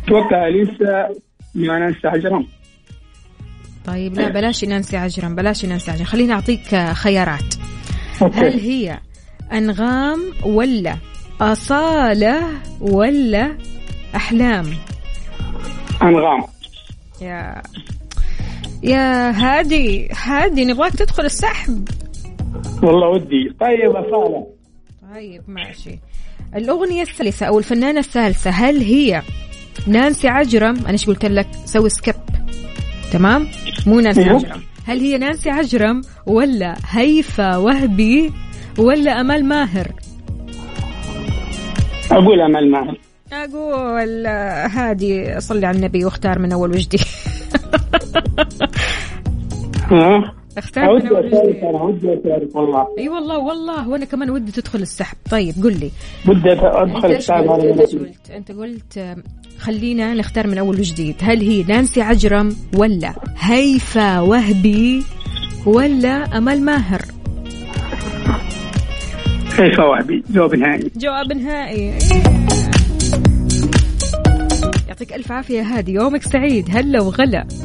أتوقع 0.05 0.47
إليسا 0.47 1.09
ننسى 1.55 2.07
عجرم 2.07 2.47
طيب 3.87 4.13
لا 4.13 4.29
بلاش 4.29 4.63
نانسي 4.63 4.97
عجرم 4.97 5.35
بلاش 5.35 5.65
نانسي 5.65 5.91
عجرم. 5.91 6.05
خليني 6.05 6.33
أعطيك 6.33 6.73
آه، 6.73 6.93
خيارات. 6.93 7.55
هل 8.21 8.21
أوكي 8.21 8.61
هي 8.61 8.99
أنغام 9.53 10.19
ولا 10.43 10.97
أصالة 11.41 12.43
ولا 12.81 13.57
أحلام؟ 14.15 14.65
أنغام. 16.01 16.43
يا 17.21 17.61
يا 18.83 19.31
هادي 19.31 20.09
هادي 20.23 20.65
نبغاك 20.65 20.91
تدخل 20.91 21.25
السحب. 21.25 21.89
والله 22.83 23.09
ودي. 23.09 23.55
طيب 23.59 23.95
أصالة. 23.95 24.47
طيب 25.13 25.41
ماشي. 25.47 25.99
الأغنية 26.55 27.01
الثالثة 27.01 27.45
أو 27.45 27.59
الفنانة 27.59 27.99
الثالثة 27.99 28.49
هل 28.49 28.77
هي 28.77 29.21
نانسي 29.87 30.27
عجرم؟ 30.27 30.75
أنا 30.75 30.91
إيش 30.91 31.07
قلت 31.07 31.25
لك؟ 31.25 31.47
سوي 31.65 31.89
skip. 31.89 32.15
تمام؟ 33.11 33.47
مو 33.87 33.99
نانسي 33.99 34.23
أيوه. 34.23 34.35
عجرم. 34.35 34.61
هل 34.85 34.99
هي 34.99 35.17
نانسي 35.17 35.49
عجرم 35.49 36.01
ولا 36.25 36.75
هيفا 36.89 37.57
وهبي 37.57 38.31
ولا 38.77 39.21
أمال 39.21 39.45
ماهر؟ 39.45 39.91
أقول 42.11 42.41
أمل 42.41 42.71
ماهر. 42.71 42.97
أقول 43.33 44.25
آه، 44.25 44.67
هادي 44.67 45.39
صلي 45.39 45.65
على 45.65 45.77
النبي 45.77 46.05
واختار 46.05 46.39
من 46.39 46.51
أول 46.51 46.69
وجديد 46.69 47.01
ها؟ 49.91 50.33
اختار 50.57 50.93
من 50.95 51.07
أنا 51.07 51.81
ودي 51.81 52.13
أشارك 52.13 52.55
والله. 52.55 52.87
أي 52.99 53.09
والله 53.09 53.37
والله. 53.37 53.89
وأنا 53.89 54.05
كمان 54.05 54.29
ودي 54.29 54.51
تدخل 54.51 54.81
السحب. 54.81 55.17
طيب 55.31 55.53
قل 55.63 55.79
لي. 55.79 55.91
ودي 56.27 56.51
أدخل 56.51 57.15
قلت؟ 57.15 57.31
أنت 57.31 57.91
قلت؟ 57.91 58.31
أنت 58.31 58.51
قلت 58.51 59.15
خلينا 59.59 60.13
نختار 60.13 60.47
من 60.47 60.57
أول 60.57 60.79
وجديد. 60.79 61.15
هل 61.21 61.41
هي 61.41 61.63
نانسي 61.63 62.01
عجرم 62.01 62.55
ولا 62.73 63.13
هيفا 63.39 64.19
وهبي 64.19 65.03
ولا 65.65 66.37
امال 66.37 66.65
ماهر؟ 66.65 67.01
هيفا 69.57 69.79
وهبي 69.79 70.23
جواب 70.29 70.55
نهائي. 70.55 70.91
جواب 70.95 71.33
نهائي. 71.33 71.93
يعطيك 74.87 75.13
ألف 75.13 75.31
عافية 75.31 75.57
يا 75.57 75.63
هادي 75.63 75.93
يومك 75.93 76.23
سعيد 76.23 76.65
هلا 76.69 77.01
وغلا. 77.01 77.47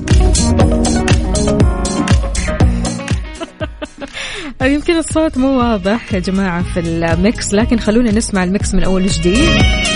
يمكن 4.63 4.97
الصوت 4.97 5.39
مو 5.39 5.59
واضح 5.59 6.15
يا 6.15 6.19
جماعة 6.19 6.63
في 6.63 6.81
ال 6.81 6.99
mix 6.99 7.55
لكن 7.55 7.79
خلونا 7.79 8.13
نسمع 8.13 8.45
ال 8.45 8.52
mix 8.52 8.75
من 8.75 8.85
أول 8.85 9.03
وجديد. 9.03 9.90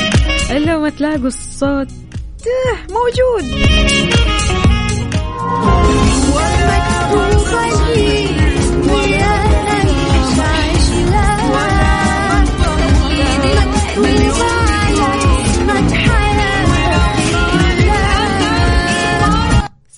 إلا 0.50 0.78
ما 0.78 0.88
تلاقوا 0.88 1.26
الصوت. 1.26 1.88
آه، 2.46 2.76
موجود. 2.92 3.44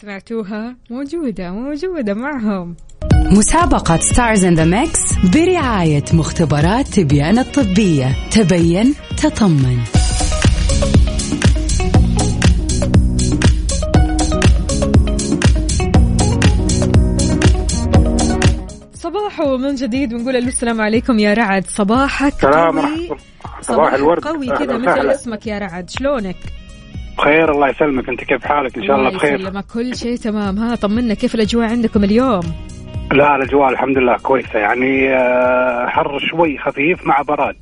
سمعتوها؟ 0.00 0.76
موجودة 0.90 1.50
موجودة 1.50 2.14
معهم. 2.14 2.76
مسابقة 3.30 3.96
Stars 3.96 4.44
in 4.44 4.54
the 4.54 4.64
Mix 4.64 5.00
برعاية 5.34 6.04
مختبرات 6.12 6.88
تبيان 6.88 7.38
الطبية. 7.38 8.16
تبين 8.30 8.94
تطمن. 9.16 9.95
صباح 19.36 19.60
من 19.60 19.74
جديد 19.74 20.14
ونقول 20.14 20.32
ألو 20.32 20.38
السلام 20.38 20.80
عليكم 20.80 21.18
يا 21.18 21.34
رعد. 21.34 21.64
صباحك 21.64 22.44
قوي. 22.44 22.70
الله. 22.70 23.16
صباح 23.60 23.92
الورد. 23.92 24.24
قوي 24.24 24.46
كذا. 24.46 24.78
مثل. 24.78 25.10
اسمك 25.10 25.46
يا 25.46 25.58
رعد. 25.58 25.90
شلونك؟ 25.90 26.36
بخير 27.18 27.52
الله 27.52 27.68
يسلمك. 27.68 28.08
أنت 28.08 28.24
كيف 28.24 28.44
حالك؟ 28.44 28.78
إن 28.78 28.86
شاء 28.86 28.96
الله 28.96 29.10
بخير. 29.10 29.40
يسلمك. 29.40 29.64
كل 29.74 29.96
شيء 29.96 30.16
تمام. 30.16 30.58
ها 30.58 30.74
طمنا. 30.74 31.14
كيف 31.14 31.34
الأجواء 31.34 31.70
عندكم 31.70 32.04
اليوم؟ 32.04 32.40
لا 33.12 33.36
الأجواء 33.36 33.68
الحمد 33.68 33.98
لله 33.98 34.16
كويسة. 34.16 34.58
يعني 34.58 35.14
آه، 35.14 35.86
حر 35.88 36.18
شوي 36.18 36.58
خفيف 36.58 37.06
مع 37.06 37.22
براد. 37.22 37.56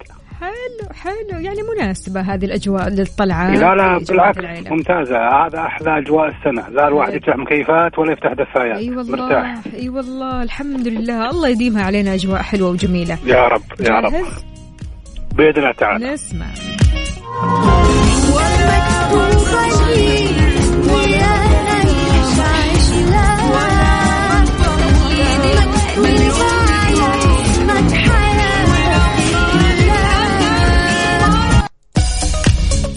حلو 0.44 0.88
حلو. 0.94 1.40
يعني 1.40 1.58
مناسبة 1.62 2.20
هذه 2.20 2.44
الأجواء 2.44 2.88
للطلعة 2.88 3.50
لا 3.50 3.74
لا 3.74 3.98
بالعكس 3.98 4.38
العيلة. 4.38 4.70
ممتازة. 4.70 5.16
هذا 5.16 5.58
أحلى 5.58 5.98
أجواء 5.98 6.26
السنة. 6.28 6.68
لا 6.68 6.88
الواحد. 6.88 7.14
يفتح 7.14 7.36
مكيفات 7.36 7.98
ولا 7.98 8.12
يفتح 8.12 8.32
دفايات. 8.32 8.76
أي 8.76 8.90
والله 8.90 9.16
مرتاح. 9.16 9.58
أي 9.74 9.88
والله. 9.88 10.42
الحمد 10.42 10.88
لله. 10.88 11.30
الله 11.30 11.48
يديمها 11.48 11.84
علينا 11.84 12.14
أجواء 12.14 12.42
حلوة 12.42 12.70
وجميلة. 12.70 13.18
يا 13.26 13.48
رب 13.48 13.62
يا 13.80 14.00
رب. 14.00 14.12
بإذن 15.34 15.58
الله 15.58 15.72
تعالى. 15.72 16.12
نسمع. 16.12 16.46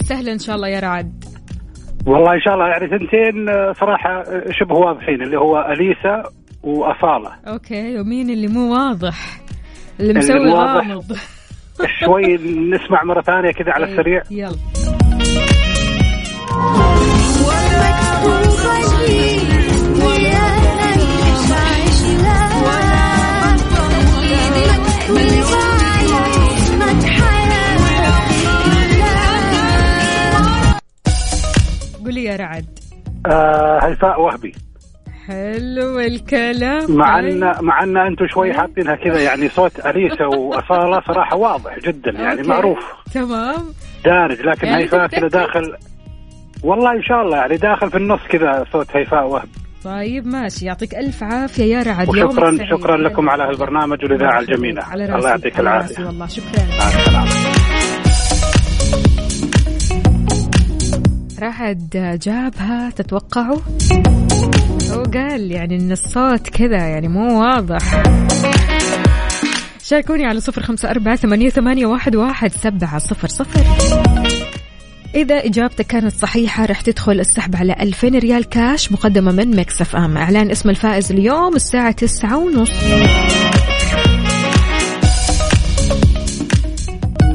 سهله 0.08 0.32
إن 0.32 0.38
شاء 0.38 0.56
الله 0.56 0.68
يا 0.68 0.80
رعد. 0.80 1.24
والله 2.06 2.34
إن 2.34 2.40
شاء 2.40 2.54
الله 2.54 2.66
يعني 2.66 2.86
ثنتين 2.86 3.48
آه، 3.48 3.72
صراحة 3.72 4.10
آه، 4.20 4.44
شبه 4.50 4.74
واضحين 4.74 5.22
اللي 5.22 5.38
هو 5.38 5.60
أليسا 5.60 6.22
وأصالة. 6.62 7.30
أوكي 7.48 8.00
ومين 8.00 8.30
اللي 8.30 8.46
مو 8.48 8.72
واضح؟ 8.72 9.40
اللي 10.00 10.14
مسوي. 10.14 10.50
غامض. 10.52 11.12
شوي 12.04 12.34
نسمع 12.74 13.04
مرة 13.04 13.20
ثانية 13.22 13.50
كذا 13.50 13.72
على 13.72 13.84
السريع. 13.84 14.22
يلا. 14.30 14.97
يا 32.28 32.36
رعد؟ 32.36 32.78
آه 33.26 33.78
هيفاء 33.82 34.20
وهبي. 34.20 34.52
حلو 35.26 36.00
الكلام. 36.00 36.96
مع 36.96 37.20
طيب. 37.20 37.42
ان 37.42 37.54
مع 37.60 37.82
أن 37.82 37.96
أنتم 37.96 38.26
شوي 38.26 38.54
حاطينها 38.54 38.94
كذا 38.94 39.20
يعني 39.20 39.48
صوت 39.48 39.86
أليسا 39.86 40.26
وأصالة 40.26 41.00
صراحة 41.06 41.36
واضح 41.36 41.78
جدا 41.78 42.10
يعني 42.10 42.38
أوكي. 42.38 42.48
معروف. 42.48 42.78
تمام. 43.14 43.64
دارج 44.04 44.40
لكن 44.40 44.66
يعني 44.66 44.82
هيفاء؟ 44.82 45.06
كذا 45.06 45.28
داخل 45.28 45.74
والله 46.62 46.92
إن 46.92 47.02
شاء 47.02 47.22
الله 47.22 47.36
يعني 47.36 47.56
داخل 47.56 47.90
في 47.90 47.96
النص 47.96 48.20
كذا 48.28 48.64
صوت 48.72 48.96
هيفاء 48.96 49.26
وهب 49.26 49.48
طيب 49.84 50.26
ماشي. 50.26 50.66
يعطيك 50.66 50.94
ألف 50.94 51.22
عافية 51.22 51.64
يا 51.76 51.82
رعد. 51.82 52.08
وشكرا. 52.08 52.58
شكرا 52.70 52.96
لكم 52.96 53.30
على 53.30 53.42
هالبرنامج 53.42 54.04
والاذاعه 54.04 54.40
الجميلة. 54.40 54.94
الله 54.94 55.28
يعطيك 55.30 55.60
العافية. 55.60 56.04
والله. 56.04 56.26
شكرا. 56.26 56.64
مع 56.78 56.88
السلامة. 56.88 57.57
رعد 61.38 62.18
جابها 62.22 62.90
تتوقعوا؟ 62.90 63.58
هو 64.90 65.02
قال 65.02 65.52
يعني 65.52 65.76
إن 65.76 65.92
الصوت 65.92 66.48
كذا 66.48 66.76
يعني 66.76 67.08
مو 67.08 67.40
واضح. 67.40 68.02
شاركوني 69.82 70.24
على 70.24 70.40
صفر 70.40 70.62
خمسة 70.62 70.90
أربعة 70.90 71.16
ثمانية, 71.16 71.48
ثمانية 71.48 71.86
واحد, 71.86 72.16
واحد 72.16 72.52
سبعة 72.52 72.98
صفر 72.98 73.28
صفر. 73.28 73.60
إذا 75.14 75.34
إجابتك 75.34 75.86
كانت 75.86 76.12
صحيحة 76.12 76.64
رح 76.64 76.80
تدخل 76.80 77.20
السحب 77.20 77.56
على 77.56 77.76
2000 77.80 78.08
ريال 78.08 78.44
كاش 78.44 78.92
مقدمة 78.92 79.32
من 79.32 79.56
مكسف 79.56 79.96
أم. 79.96 80.16
إعلان 80.16 80.50
اسم 80.50 80.70
الفائز 80.70 81.12
اليوم 81.12 81.56
الساعة 81.56 81.90
تسعة 81.90 82.36
ونص. 82.38 82.72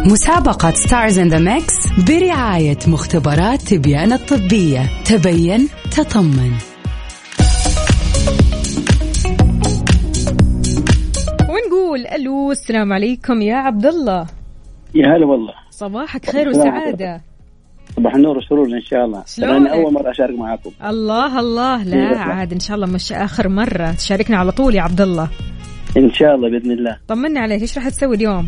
مسابقة 0.06 0.72
Stars 0.72 1.20
in 1.20 1.30
the 1.30 1.40
Mix 1.40 1.83
برعاية 1.98 2.78
مختبرات 2.88 3.62
تبيان 3.62 4.14
الطبية. 4.14 4.90
تبين 5.06 5.70
تطمن. 5.92 6.52
ونقول 11.50 12.08
ألو 12.16 12.52
السلام 12.52 12.94
عليكم 12.94 13.42
يا 13.42 13.56
عبد 13.56 13.86
الله 13.86 14.28
يا 14.96 15.08
هلا 15.08 15.26
والله. 15.26 15.54
صباحك 15.72 16.30
خير 16.30 16.50
وسعادة. 16.50 17.22
صباح 17.96 18.16
النور 18.16 18.38
والسرور 18.38 18.66
إن 18.66 18.82
شاء 18.82 19.06
الله؟ 19.06 19.24
أنا 19.58 19.74
أول 19.74 19.94
مرة 19.94 20.12
أشارك 20.12 20.40
معاكم. 20.40 20.72
الله 20.86 21.40
الله. 21.40 21.84
لا 21.84 22.12
إيه. 22.12 22.18
عاد 22.18 22.54
إن 22.54 22.60
شاء 22.60 22.76
الله 22.76 22.88
مش 22.88 23.14
آخر 23.14 23.50
مرة. 23.50 23.92
تشاركنا 23.92 24.38
على 24.38 24.52
طول 24.52 24.76
يا 24.76 24.82
عبد 24.82 25.02
الله 25.02 25.30
إن 25.98 26.14
شاء 26.14 26.36
الله 26.36 26.50
بإذن 26.50 26.72
الله. 26.72 26.98
طمنا 27.08 27.40
عليك 27.40 27.62
إيش 27.62 27.78
راح 27.78 27.90
تسوي 27.90 28.16
اليوم؟ 28.16 28.48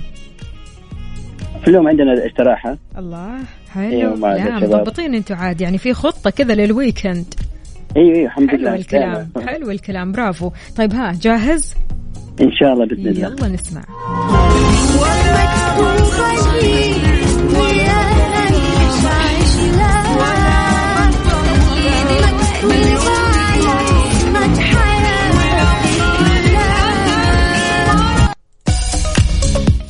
في 1.65 1.71
اليوم 1.71 1.88
عندنا 1.88 2.28
استراحة. 2.28 2.78
الله 2.97 3.38
حلو. 3.73 4.15
لا 4.15 4.58
الشباب. 4.58 4.63
مضبطين 4.63 5.15
أنتوا 5.15 5.36
عاد 5.36 5.62
يعني 5.62 5.78
في 5.78 5.93
خطة 5.93 6.30
كذا 6.30 6.56
للويكند. 6.56 7.34
أيوه 7.97 8.15
أيوه 8.15 8.25
الحمد 8.25 8.49
حلو 8.49 8.60
لله 8.60 8.75
الكلام 8.75 9.30
دائماً. 9.36 9.51
حلو 9.51 9.71
الكلام 9.71 10.12
برافو. 10.12 10.51
طيب 10.78 10.93
ها 10.93 11.13
جاهز؟ 11.21 11.75
إن 12.41 12.51
شاء 12.51 12.73
الله 12.73 12.86
بإذن 12.86 13.08
الله. 13.08 13.28
يلا 13.28 13.47
نسمع. 13.47 13.82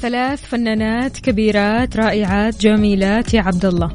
ثلاث 0.06 0.46
فنانات 0.46 1.20
كبيرات 1.20 1.98
رائعات 1.98 2.62
جميلات 2.62 3.34
يا 3.34 3.42
عبد 3.42 3.66
الله 3.66 3.92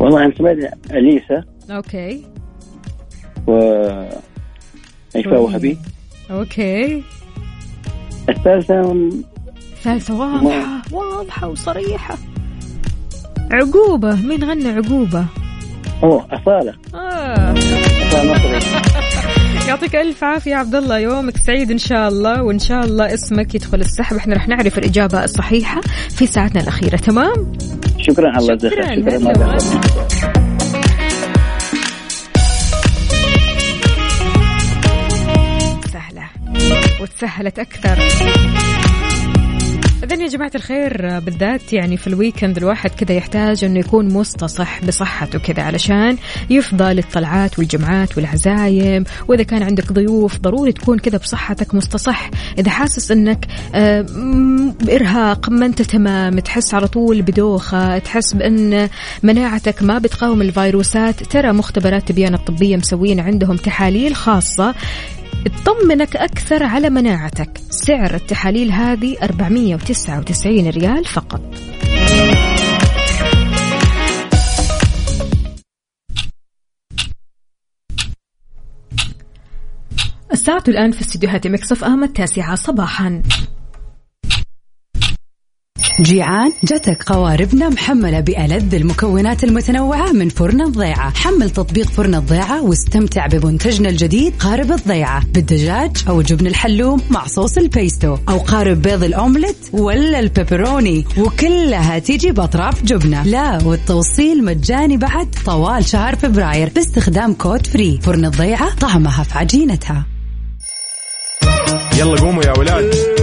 والله 0.00 0.24
أنا 0.24 0.34
سمعت 0.38 0.56
أليسا. 0.90 1.44
Okay. 1.70 2.24
و 3.46 3.52
هيفاء 5.16 5.42
وهبي. 5.42 5.78
Okay. 6.30 7.02
الثالثة 8.28 9.10
ثالثة 9.82 10.14
واضحة 10.14 10.82
واضحة 10.92 11.48
وصريحة. 11.48 12.18
عقوبة 13.50 14.14
مين 14.14 14.44
غنى 14.44 14.68
عقوبة؟ 14.68 15.24
أوه 16.02 16.26
أصالة. 16.30 16.74
آه. 16.94 17.52
مصري 17.52 18.58
يعطيك 19.68 19.96
ألف 19.96 20.24
عافية 20.24 20.50
يا 20.50 20.56
عبد 20.56 20.74
الله 20.74 20.98
يومك 20.98 21.36
سعيد 21.36 21.70
إن 21.70 21.78
شاء 21.78 22.08
الله 22.08 22.42
وإن 22.42 22.58
شاء 22.58 22.84
الله 22.84 23.14
اسمك 23.14 23.54
يدخل 23.54 23.80
السحب. 23.80 24.16
إحنا 24.16 24.34
رح 24.34 24.48
نعرف 24.48 24.78
الإجابة 24.78 25.24
الصحيحة 25.24 25.80
في 26.16 26.26
ساعتنا 26.26 26.62
الأخيرة. 26.62 26.96
تمام؟ 26.96 27.52
شكرا 27.98 28.38
الله 28.38 28.52
يجزاك 28.52 28.72
شكرا. 28.72 28.94
شكرا 28.94 29.14
والله. 29.14 29.58
سهلة. 35.92 36.28
وتسهلت 37.00 37.58
أكثر. 37.58 37.98
إذن 40.04 40.20
يا 40.20 40.28
جماعة 40.28 40.50
الخير 40.54 41.18
بالذات 41.20 41.72
يعني 41.72 41.96
في 41.96 42.06
الويكند 42.06 42.56
الواحد 42.56 42.90
كذا 42.90 43.12
يحتاج 43.16 43.64
أنه 43.64 43.78
يكون 43.80 44.08
مستصح 44.14 44.84
بصحته 44.84 45.38
كذا 45.38 45.62
علشان 45.62 46.16
يفضى 46.50 46.94
للطلعات 46.94 47.58
والجمعات 47.58 48.16
والعزايم 48.16 49.04
وإذا 49.28 49.42
كان 49.42 49.62
عندك 49.62 49.92
ضيوف 49.92 50.38
ضروري 50.38 50.72
تكون 50.72 50.98
كذا 50.98 51.18
بصحتك 51.18 51.74
مستصح. 51.74 52.30
إذا 52.58 52.70
حاسس 52.70 53.12
م- 53.12 54.70
بإرهاق 54.70 55.48
ما 55.50 55.66
أنت 55.66 55.82
تمام 55.82 56.38
تحس 56.38 56.74
على 56.74 56.88
طول 56.88 57.22
بدوخة 57.22 57.98
تحس 57.98 58.32
بأن 58.34 58.88
مناعتك 59.22 59.82
ما 59.82 59.98
بتقاوم 59.98 60.42
الفيروسات 60.42 61.22
ترى 61.22 61.52
مختبرات 61.52 62.08
تبيان 62.08 62.34
الطبية 62.34 62.76
مسوين 62.76 63.20
عندهم 63.20 63.56
تحاليل 63.56 64.14
خاصة 64.16 64.74
تطمنك 65.48 66.16
أكثر 66.16 66.62
على 66.62 66.90
مناعتك. 66.90 67.58
سعر 67.70 68.14
التحاليل 68.14 68.72
هذه 68.72 69.16
499 69.22 70.70
ريال 70.70 71.04
فقط. 71.04 71.40
الساعة 80.32 80.64
الآن 80.68 80.90
في 80.90 81.00
استديوهات 81.00 81.46
Mix 81.46 81.84
FM 81.84 82.04
التاسعة 82.04 82.54
صباحا. 82.54 83.22
جيعان 86.00 86.52
جتك 86.64 87.02
قواربنا 87.02 87.68
محملة 87.68 88.20
بألذ 88.20 88.74
المكونات 88.74 89.44
المتنوعة 89.44 90.12
من 90.12 90.28
فرن 90.28 90.60
الضيعة. 90.60 91.14
حمل 91.14 91.50
تطبيق 91.50 91.90
فرن 91.90 92.14
الضيعة 92.14 92.62
واستمتع 92.62 93.26
بمنتجنا 93.26 93.88
الجديد 93.88 94.34
قارب 94.38 94.72
الضيعة. 94.72 95.24
بالدجاج 95.26 95.90
أو 96.08 96.22
جبن 96.22 96.46
الحلوم 96.46 97.00
مع 97.10 97.26
صوص 97.26 97.58
البيستو 97.58 98.16
أو 98.28 98.38
قارب 98.38 98.82
بيض 98.82 99.04
الأومليت 99.04 99.56
ولا 99.72 100.20
البيبروني 100.20 101.04
وكلها 101.18 101.98
تيجي 101.98 102.32
بأطراف 102.32 102.82
جبنة. 102.82 103.22
لا 103.22 103.62
والتوصيل 103.64 104.44
مجاني 104.44 104.96
بعد 104.96 105.28
طوال 105.46 105.84
شهر 105.84 106.16
فبراير. 106.16 106.70
باستخدام 106.74 107.34
code 107.34 107.66
FREE. 107.66 107.98
فرن 108.02 108.24
الضيعة 108.24 108.74
طعمها 108.74 109.22
في 109.22 109.38
عجينتها. 109.38 110.06
يلا 111.98 112.20
قوموا 112.20 112.44
يا 112.44 112.58
ولاد. 112.58 113.13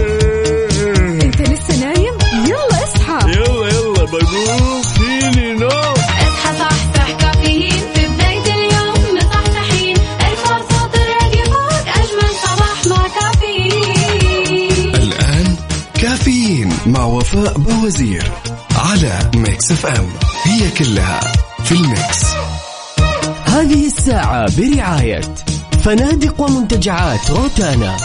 وفاء 17.34 17.58
بوزير 17.58 18.32
على 18.76 19.30
Mix 19.34 19.72
FM. 19.72 20.06
هي 20.44 20.70
كلها 20.70 21.20
في 21.64 21.72
ال 21.72 21.82
Mix. 21.82 22.24
هذه 23.44 23.86
الساعة 23.86 24.56
برعاية 24.56 25.20
فنادق 25.84 26.40
ومنتجعات 26.40 27.30
روتانا. 27.30 27.96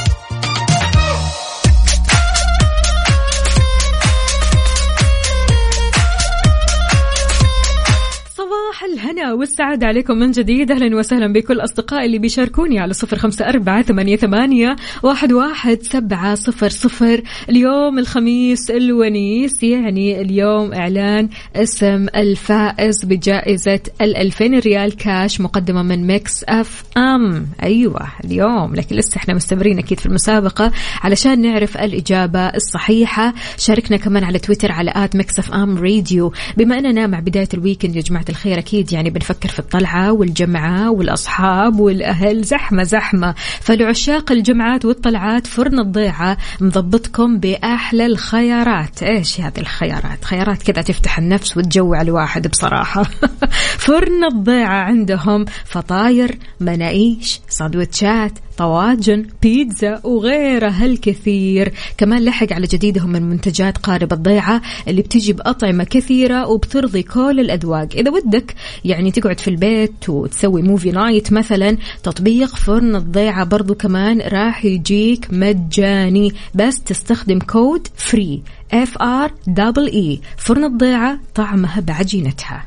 الهنا 9.07 9.33
والسعادة 9.33 9.87
عليكم 9.87 10.17
من 10.17 10.31
جديد. 10.31 10.71
أهلا 10.71 10.97
وسهلا 10.97 11.33
بكل 11.33 11.59
أصدقائي 11.59 12.05
اللي 12.05 12.19
بيشاركوني 12.19 12.79
على 12.79 12.93
صفر 12.93 13.17
خمسة 13.17 13.49
أربعة 13.49 13.81
ثمانية, 13.81 14.15
ثمانية 14.15 14.75
واحد, 15.03 15.33
واحد 15.33 15.81
سبعة 15.81 16.35
صفر 16.35 16.69
صفر. 16.69 17.21
اليوم 17.49 17.99
الخميس 17.99 18.71
الونيس 18.71 19.63
يعني 19.63 20.21
اليوم 20.21 20.73
إعلان 20.73 21.29
اسم 21.55 22.07
الفائز 22.15 23.05
بجائزة 23.05 23.79
الألفين 24.01 24.59
ريال 24.59 24.95
كاش 24.95 25.41
مقدمة 25.41 25.83
من 25.83 26.07
Mix 26.07 26.43
FM. 26.43 27.47
أيوة 27.63 28.07
اليوم. 28.25 28.75
لكن 28.75 28.95
لسه 28.95 29.17
إحنا 29.17 29.33
مستمرين 29.33 29.79
أكيد 29.79 29.99
في 29.99 30.05
المسابقة 30.05 30.71
علشان 31.03 31.41
نعرف 31.41 31.77
الإجابة 31.77 32.39
الصحيحة. 32.39 33.33
شاركنا 33.57 33.97
كمان 33.97 34.23
على 34.23 34.39
تويتر 34.39 34.71
على 34.71 34.91
at 34.95 35.15
Mix 35.15 35.39
FM 35.39 35.77
Radio. 35.77 36.33
بما 36.57 36.79
أننا 36.79 37.07
مع 37.07 37.19
بداية 37.19 37.49
ال 37.53 37.59
weekend 37.59 37.95
يا 37.95 38.01
جماعة 38.01 38.25
الخير 38.29 38.59
أكيد 38.59 38.96
يعني 38.97 39.09
بنفكر 39.09 39.49
في 39.49 39.59
الطلعة 39.59 40.11
والجمعة 40.11 40.91
والأصحاب 40.91 41.79
والأهل 41.79 42.43
زحمة 42.43 42.83
زحمة. 42.83 43.35
فلعشاق 43.61 44.31
الجمعات 44.31 44.85
والطلعات 44.85 45.47
فرن 45.47 45.79
الضيعة 45.79 46.37
مضبطكم 46.61 47.39
بأحلى 47.39 48.05
الخيارات. 48.05 49.03
إيش 49.03 49.41
هذه 49.41 49.59
الخيارات؟ 49.59 50.25
خيارات 50.25 50.63
كذا 50.63 50.81
تفتح 50.81 51.17
النفس 51.17 51.57
وتجوع 51.57 52.01
الواحد 52.01 52.47
بصراحة. 52.47 53.03
فرن 53.85 54.23
الضيعة 54.23 54.83
عندهم 54.83 55.45
فطاير 55.65 56.37
مناقيش 56.59 57.39
سندوتشات 57.49 58.39
طواجن 58.57 59.25
بيتزا 59.41 60.01
وغيرها 60.03 60.85
الكثير 60.85 61.73
كمان 61.97 62.25
لحق 62.25 62.53
على 62.53 62.67
جديدهم 62.67 63.09
من 63.09 63.23
منتجات 63.23 63.77
قارب 63.77 64.13
الضيعة 64.13 64.61
اللي 64.87 65.01
بتجي 65.01 65.33
بأطعمة 65.33 65.83
كثيرة 65.83 66.47
وبترضي 66.47 67.03
كل 67.03 67.39
الأذواق. 67.39 67.87
إذا 67.95 68.11
ودك 68.11 68.55
يعني 68.87 69.11
تقعد 69.11 69.39
في 69.39 69.47
البيت 69.47 70.09
وتسوي 70.09 70.61
movie 70.61 70.91
night 70.91 71.33
مثلا 71.33 71.77
تطبيق 72.03 72.55
فرن 72.55 72.95
الضيعة 72.95 73.43
برضو 73.43 73.75
كمان 73.75 74.21
راح 74.21 74.65
يجيك 74.65 75.27
مجاني. 75.31 76.33
بس 76.55 76.83
تستخدم 76.83 77.39
code 77.39 77.87
FREE 77.95 78.41
F 78.73 78.97
R 78.97 79.31
double 79.47 79.87
E 79.87 80.21
فرن 80.37 80.63
الضيعة 80.63 81.19
طعمها 81.35 81.79
بعجينتها. 81.79 82.65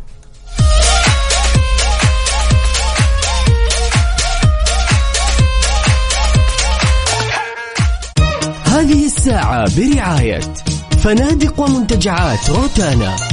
هذه 8.64 9.04
الساعة 9.06 9.76
برعاية 9.76 10.40
فنادق 11.02 11.61
ومنتجعات 11.61 12.50
روتانا. 12.50 13.29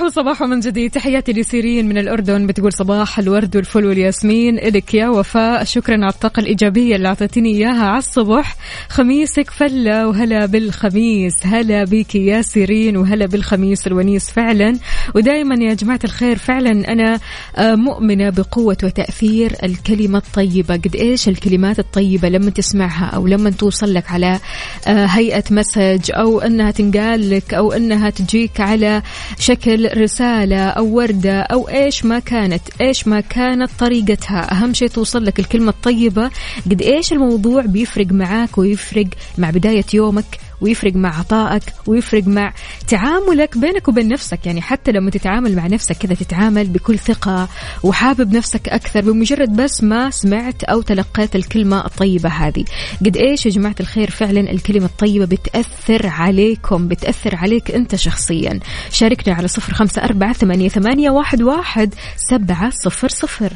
روحوا 0.00 0.07
صباح 0.10 0.42
من 0.42 0.60
جديد. 0.60 0.90
تحياتي 0.90 1.32
لسيرين 1.32 1.88
من 1.88 1.98
الأردن. 1.98 2.46
بتقول 2.46 2.72
صباح 2.72 3.18
الورد 3.18 3.56
والفل 3.56 3.84
والياسمين. 3.84 4.58
إلك 4.58 4.94
يا 4.94 5.08
وفاء. 5.08 5.64
شكرا 5.64 5.94
على 5.94 6.12
الطاقة 6.12 6.40
الإيجابية 6.40 6.96
اللي 6.96 7.08
أعطيتني 7.08 7.56
إياها. 7.56 7.84
على 7.84 7.98
الصبح 7.98 8.56
خميسك 8.88 9.50
فلة 9.50 10.08
وهلا 10.08 10.46
بالخميس. 10.46 11.34
هلا 11.44 11.84
بك 11.84 12.14
يا 12.14 12.42
سيرين 12.42 12.96
وهلا 12.96 13.26
بالخميس 13.26 13.86
الونيس 13.86 14.30
فعلا. 14.30 14.78
ودائما 15.14 15.54
يا 15.60 15.74
جماعة 15.74 16.00
الخير 16.04 16.38
فعلا 16.38 16.70
أنا 16.92 17.20
آه، 17.56 17.74
مؤمنة 17.74 18.30
بقوة 18.30 18.76
وتأثير 18.84 19.52
الكلمة 19.62 20.18
الطيبة. 20.18 20.74
قد 20.74 20.96
إيش 20.96 21.28
الكلمات 21.28 21.78
الطيبة 21.78 22.28
لما 22.28 22.50
تسمعها 22.50 23.06
أو 23.06 23.26
لما 23.26 23.50
توصل 23.50 23.94
لك 23.94 24.10
على 24.10 24.38
آه، 24.86 25.06
هيئة 25.06 25.44
message 25.50 26.10
أو 26.10 26.40
أنها 26.40 26.70
تنقال 26.70 27.30
لك 27.30 27.54
أو 27.54 27.72
أنها 27.72 28.10
تجيك 28.10 28.60
على 28.60 29.02
شكل 29.38 29.97
رسالة 29.98 30.68
أو 30.68 30.96
وردة 30.96 31.40
أو 31.40 31.68
إيش 31.68 32.04
ما 32.04 32.18
كانت 32.18 32.62
إيش 32.80 33.08
ما 33.08 33.20
كانت 33.20 33.70
طريقتها. 33.78 34.52
أهم 34.52 34.74
شيء 34.74 34.88
توصل 34.88 35.24
لك 35.24 35.38
الكلمة 35.38 35.70
الطيبة 35.70 36.30
قد 36.70 36.82
إيش 36.82 37.12
الموضوع 37.12 37.62
بيفرق 37.62 38.06
معاك 38.06 38.58
ويفرق 38.58 39.06
مع 39.38 39.50
بداية 39.50 39.84
يومك. 39.94 40.38
ويفرق 40.60 40.94
مع 40.94 41.18
عطائك 41.18 41.62
ويفرق 41.86 42.26
مع 42.26 42.52
تعاملك 42.88 43.58
بينك 43.58 43.88
وبين 43.88 44.08
نفسك. 44.08 44.46
يعني 44.46 44.62
حتى 44.62 44.92
لما 44.92 45.10
تتعامل 45.10 45.56
مع 45.56 45.66
نفسك 45.66 45.96
كذا 45.96 46.14
تتعامل 46.14 46.66
بكل 46.66 46.98
ثقة 46.98 47.48
وحابب 47.82 48.32
نفسك 48.32 48.68
أكثر 48.68 49.00
بمجرد 49.00 49.56
بس 49.56 49.82
ما 49.82 50.10
سمعت 50.10 50.64
أو 50.64 50.82
تلقيت 50.82 51.36
الكلمة 51.36 51.84
الطيبة 51.84 52.28
هذه. 52.28 52.64
قد 53.06 53.16
إيش 53.16 53.46
يا 53.46 53.50
جماعة 53.50 53.74
الخير 53.80 54.10
فعلا 54.10 54.40
الكلمة 54.40 54.86
الطيبة 54.86 55.24
بتأثر 55.24 56.06
عليكم 56.06 56.88
بتأثر 56.88 57.36
عليك 57.36 57.70
أنت 57.70 57.96
شخصيا. 57.96 58.60
شاركنا 58.90 59.34
على 59.34 59.48
صفر 59.48 59.74
خمسة 59.74 60.04
أربعة 60.04 60.32
ثمانية, 60.32 61.10
واحد, 61.10 61.42
واحد 61.42 61.94
سبعة 62.16 62.70
صفر 62.70 63.08
صفر. 63.08 63.52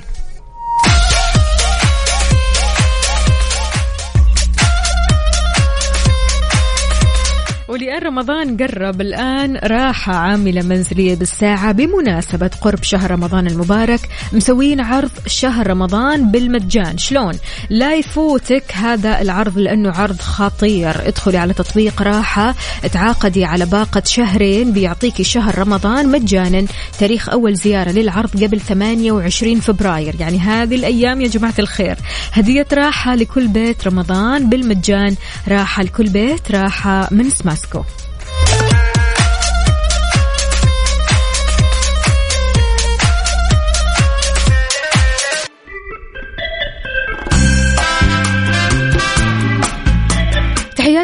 ولأن 7.73 8.03
رمضان 8.03 8.57
قرب 8.57 9.01
الآن 9.01 9.57
راحة 9.57 10.15
عاملة 10.15 10.63
منزلية 10.63 11.15
بالساعة 11.15 11.73
بمناسبة 11.73 12.51
قرب 12.61 12.83
شهر 12.83 13.11
رمضان 13.11 13.47
المبارك 13.47 14.01
مسوين 14.33 14.81
عرض 14.81 15.11
شهر 15.27 15.67
رمضان 15.67 16.31
بالمجان. 16.31 16.99
شلون؟ 16.99 17.39
لا 17.71 17.95
يفوتك 17.95 18.65
هذا 18.73 19.21
العرض 19.21 19.59
لأنه 19.59 19.91
عرض 19.91 20.21
خطير. 20.21 21.09
ادخلي 21.09 21.39
على 21.39 21.55
تطبيق 21.55 22.03
راحة 22.03 22.55
تعاقدي 22.93 23.45
على 23.45 23.67
باقة 23.67 24.03
شهرين 24.07 24.73
بيعطيكي 24.73 25.25
شهر 25.25 25.59
رمضان 25.59 26.09
مجانا. 26.09 26.67
تاريخ 26.99 27.29
أول 27.29 27.55
زيارة 27.55 27.91
للعرض 27.91 28.45
قبل 28.45 28.61
28 28.61 29.61
فبراير. 29.61 30.15
يعني 30.21 30.39
هذه 30.39 30.75
الأيام 30.75 31.21
يا 31.21 31.29
جماعة 31.29 31.55
الخير. 31.59 31.97
هدية 32.33 32.67
راحة 32.73 33.15
لكل 33.15 33.49
بيت 33.49 33.87
رمضان 33.87 34.49
بالمجان. 34.49 35.17
راحة 35.49 35.83
لكل 35.83 36.09
بيت 36.09 36.51
راحة 36.51 37.09
من 37.11 37.31
سماسكو 37.62 37.85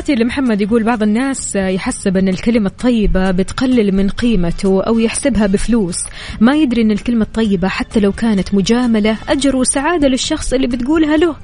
تحياتي 0.08 0.24
لمحمد 0.24 0.60
يقول 0.60 0.82
بعض 0.82 1.02
الناس 1.02 1.56
يحسب 1.56 2.16
أن 2.16 2.28
الكلمة 2.28 2.66
الطيبة 2.66 3.30
بتقلل 3.30 3.94
من 3.94 4.08
قيمته 4.08 4.82
أو 4.82 4.98
يحسبها 4.98 5.46
بفلوس. 5.46 5.96
ما 6.40 6.56
يدري 6.56 6.82
أن 6.82 6.90
الكلمة 6.90 7.22
الطيبة 7.22 7.68
حتى 7.68 8.00
لو 8.00 8.12
كانت 8.12 8.54
مجاملة 8.54 9.16
أجر 9.28 9.56
وسعادة 9.56 10.08
للشخص 10.08 10.52
اللي 10.52 10.66
بتقولها 10.66 11.16
له. 11.16 11.36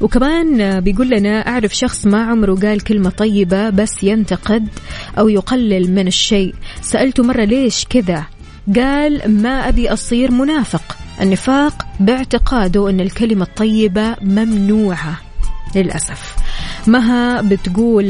وكمان 0.00 0.80
بيقول 0.80 1.10
لنا 1.10 1.48
أعرف 1.48 1.76
شخص 1.76 2.06
ما 2.06 2.24
عمره 2.24 2.54
قال 2.54 2.80
كلمة 2.80 3.10
طيبة 3.10 3.70
بس 3.70 4.04
ينتقد 4.04 4.68
أو 5.18 5.28
يقلل 5.28 5.94
من 5.94 6.06
الشيء. 6.06 6.54
سألته 6.80 7.22
مرة 7.22 7.44
ليش 7.44 7.86
كذا؟ 7.90 8.24
قال 8.76 9.42
ما 9.42 9.68
أبي 9.68 9.92
أصير 9.92 10.30
منافق. 10.30 10.96
النفاق 11.20 11.86
باعتقاده 12.00 12.90
أن 12.90 13.00
الكلمة 13.00 13.44
الطيبة 13.44 14.16
ممنوعة. 14.22 15.31
للأسف. 15.76 16.36
مها 16.86 17.40
بتقول 17.40 18.04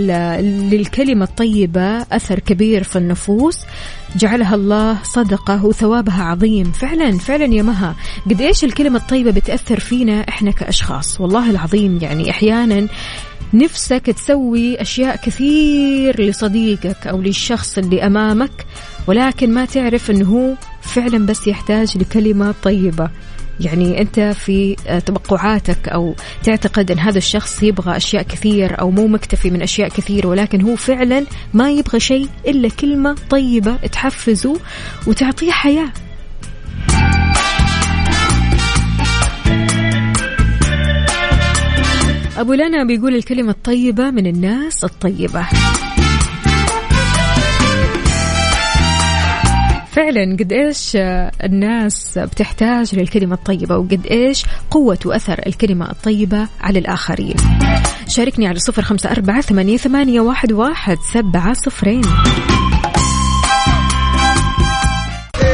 للكلمة 0.71 1.25
الطيبة 1.25 1.99
أثر 2.03 2.39
كبير 2.39 2.83
في 2.83 2.97
النفوس. 2.97 3.59
جعلها 4.17 4.55
الله 4.55 4.99
صدقة 5.03 5.65
وثوابها 5.65 6.23
عظيم. 6.23 6.73
فعلا 6.73 7.19
فعلا 7.19 7.55
يا 7.55 7.63
مها. 7.63 7.95
قد 8.31 8.41
إيش 8.41 8.65
الكلمة 8.65 8.99
الطيبة 8.99 9.31
بتأثر 9.31 9.81
فينا 9.81 10.29
إحنا 10.29 10.51
كأشخاص؟ 10.51 11.21
والله 11.21 11.51
العظيم 11.51 11.99
يعني 12.03 12.31
أحيانا 12.31 12.89
نفسك 13.55 14.07
تسوي 14.07 14.81
أشياء 14.81 15.17
كثير 15.17 16.23
لصديقك 16.23 17.07
أو 17.07 17.21
للشخص 17.21 17.79
اللي 17.79 18.07
أمامك 18.07 18.67
ولكن 19.07 19.55
ما 19.55 19.65
تعرف 19.65 20.11
أنه 20.11 20.25
هو 20.29 20.55
فعلا 20.83 21.27
بس 21.27 21.47
يحتاج 21.47 21.99
لكلمة 21.99 22.55
طيبة. 22.63 23.11
يعني 23.61 24.01
أنت 24.01 24.21
في 24.21 24.77
توقعاتك 25.07 25.89
أو 25.89 26.15
تعتقد 26.45 26.91
أن 26.91 26.99
هذا 26.99 27.19
الشخص 27.19 27.63
يبغى 27.63 27.97
أشياء 27.97 28.23
كثير 28.23 28.81
أو 28.81 28.91
مو 28.91 29.07
مكتفي 29.07 29.51
من 29.51 29.63
أشياء 29.63 29.89
كثير 29.89 30.27
ولكن 30.27 30.61
هو 30.61 30.77
فعلا 30.77 31.27
ما 31.55 31.71
يبغى 31.71 32.01
شيء 32.01 32.29
إلا 32.47 32.69
كلمة 32.69 33.17
طيبة 33.31 33.77
تحفزه 33.77 34.57
وتعطيه 35.07 35.51
حياة. 35.51 35.93
أبو 42.37 42.53
لنا 42.53 42.85
بيقول 42.85 43.15
الكلمة 43.15 43.51
الطيبة 43.51 44.11
من 44.11 44.27
الناس 44.27 44.85
الطيبة. 44.85 45.47
فعلا 49.93 50.37
قد 50.41 50.53
إيش 50.53 50.93
الناس 51.45 52.19
بتحتاج 52.19 52.95
للكلمة 52.95 53.35
الطيبة 53.35 53.77
وقد 53.77 54.07
إيش 54.11 54.45
قوة 54.71 54.99
وأثر 55.05 55.41
الكلمة 55.47 55.91
الطيبة 55.91 56.49
على 56.61 56.79
الآخرين. 56.79 57.37
شاركني 58.09 58.47
على 58.47 58.59
صفر 58.59 58.83
خمسة 58.83 59.11
أربعة 59.11 59.41
ثمانية, 59.41 59.77
ثمانية 59.77 60.21
واحد, 60.21 60.53
واحد 60.53 60.97
سبعة 61.13 61.53
صفرين. 61.53 62.03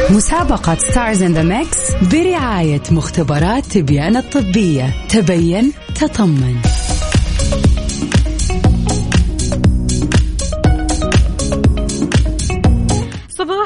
مسابقة 0.09 0.75
Stars 0.75 1.23
in 1.23 1.33
the 1.33 1.43
Mix 1.43 1.79
برعاية 2.11 2.83
مختبرات 2.91 3.65
تبيان 3.65 4.17
الطبية. 4.17 4.93
تبين 5.09 5.71
تطمن. 5.95 6.55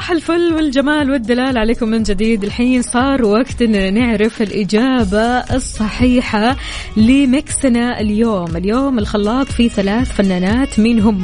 صباح 0.04 0.16
الفل 0.16 0.52
والجمال 0.54 1.10
والدلال 1.10 1.58
عليكم 1.58 1.88
من 1.88 2.02
جديد. 2.02 2.44
الحين 2.44 2.82
صار 2.82 3.24
وقت 3.24 3.62
اننا 3.62 3.90
نعرف 3.90 4.42
الإجابة 4.42 5.38
الصحيحة 5.54 6.56
لمكسنا 6.96 8.00
اليوم. 8.00 8.56
اليوم 8.56 8.98
الخلاط 8.98 9.46
فيه 9.46 9.68
ثلاث 9.68 10.12
فنانات. 10.12 10.80
مين 10.80 11.00
هم؟ 11.00 11.22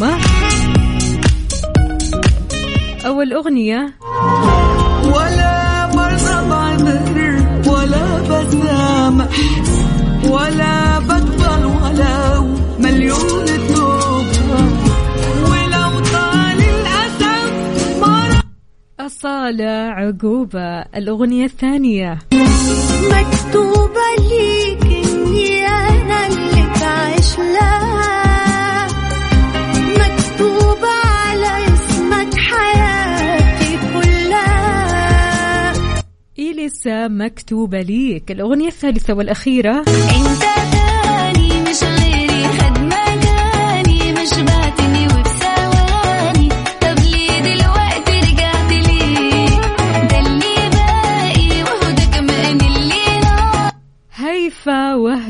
أول 3.07 3.33
أغنية. 3.33 3.95
ولا 5.05 5.87
مرة 5.95 6.51
ولا 7.67 8.21
بسامح 8.21 9.00
أصالة 19.21 19.71
عقوبة 19.71 20.81
الأغنية 20.81 21.45
الثانية. 21.45 22.19
مكتوبة 23.03 24.09
ليك 24.19 24.83
إني 24.83 25.67
أنا 25.67 26.27
اللي 26.27 26.65
تعيش 26.81 27.39
لها 27.39 28.87
مكتوبة 29.89 30.89
على 31.05 31.65
اسمك 31.65 32.35
حياتي 32.35 33.79
كلها. 33.95 35.73
إليسا 36.39 37.09
مكتوبة 37.09 37.81
ليك. 37.81 38.31
الأغنية 38.31 38.69
الثالثة 38.69 39.15
والأخيرة. 39.15 39.79
انت 39.79 40.80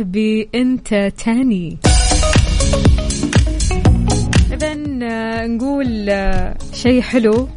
وهبي 0.01 0.49
أنت 0.55 1.13
تاني 1.25 1.79
إذا 4.53 4.75
نقول 5.47 6.07
آه، 6.11 6.57
شيء 6.73 7.01
حلو 7.01 7.49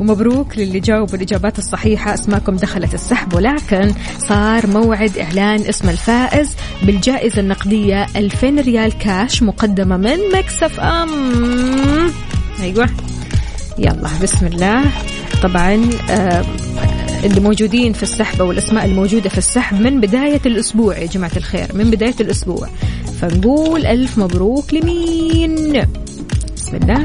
ومبروك 0.00 0.58
للي 0.58 0.80
جاوبوا 0.80 1.14
الإجابات 1.14 1.58
الصحيحة. 1.58 2.14
اسماءكم 2.14 2.56
دخلت 2.56 2.94
السحب 2.94 3.34
ولكن 3.34 3.92
صار 4.18 4.66
موعد 4.66 5.18
إعلان 5.18 5.60
اسم 5.60 5.88
الفائز 5.88 6.56
بالجائزة 6.82 7.40
النقدية 7.40 8.06
2000 8.16 8.60
ريال 8.60 8.98
كاش 8.98 9.42
مقدمة 9.42 9.96
من 9.96 10.18
مكسف 10.34 10.80
أم. 10.80 12.10
أيوة. 12.62 12.88
يلا 13.78 14.08
بسم 14.22 14.46
الله. 14.46 14.84
طبعا 15.42 15.90
آه 16.10 16.44
اللي 17.24 17.40
موجودين 17.40 17.92
في 17.92 18.02
السحب 18.02 18.40
أو 18.40 18.52
الأسماء 18.52 18.84
الموجودة 18.84 19.28
في 19.28 19.38
السحب 19.38 19.80
من 19.80 20.00
بداية 20.00 20.40
الأسبوع 20.46 20.98
يا 20.98 21.06
جماعة 21.06 21.36
الخير 21.36 21.66
من 21.74 21.90
بداية 21.90 22.14
الأسبوع. 22.20 22.68
فنقول 23.20 23.86
ألف 23.86 24.18
مبروك 24.18 24.74
لمين؟ 24.74 25.86
بسم 26.56 26.76
الله. 26.76 27.04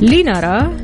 لنرى. 0.00 0.76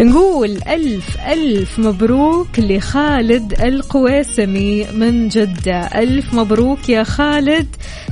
نقول 0.00 0.58
ألف 0.68 1.16
ألف 1.28 1.78
مبروك 1.78 2.58
لخالد 2.58 3.60
القويسمي 3.62 4.86
من 4.92 5.28
جدة. 5.28 5.80
ألف 5.80 6.34
مبروك 6.34 6.88
يا 6.88 7.02
خالد. 7.02 7.66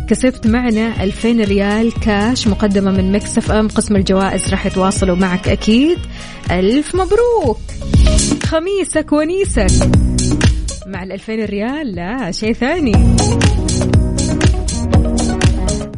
كسبت 0.09 0.47
معنا 0.47 1.05
2000 1.05 1.29
ريال 1.45 1.93
كاش 2.01 2.49
مقدمة 2.49 2.91
من 2.91 3.13
مكسف 3.13 3.51
أم. 3.51 3.69
قسم 3.69 3.97
الجوائز 3.97 4.49
راح 4.49 4.67
يتواصلوا 4.67 5.17
معك 5.17 5.49
أكيد. 5.49 5.99
ألف 6.51 6.95
مبروك. 6.95 7.61
خميسك 8.43 9.13
ونيسك. 9.13 9.91
مع 10.87 11.03
ال 11.03 11.13
2000 11.13 11.45
ريال 11.45 11.95
لا 11.95 12.33
شيء 12.33 12.53
ثاني. 12.53 13.17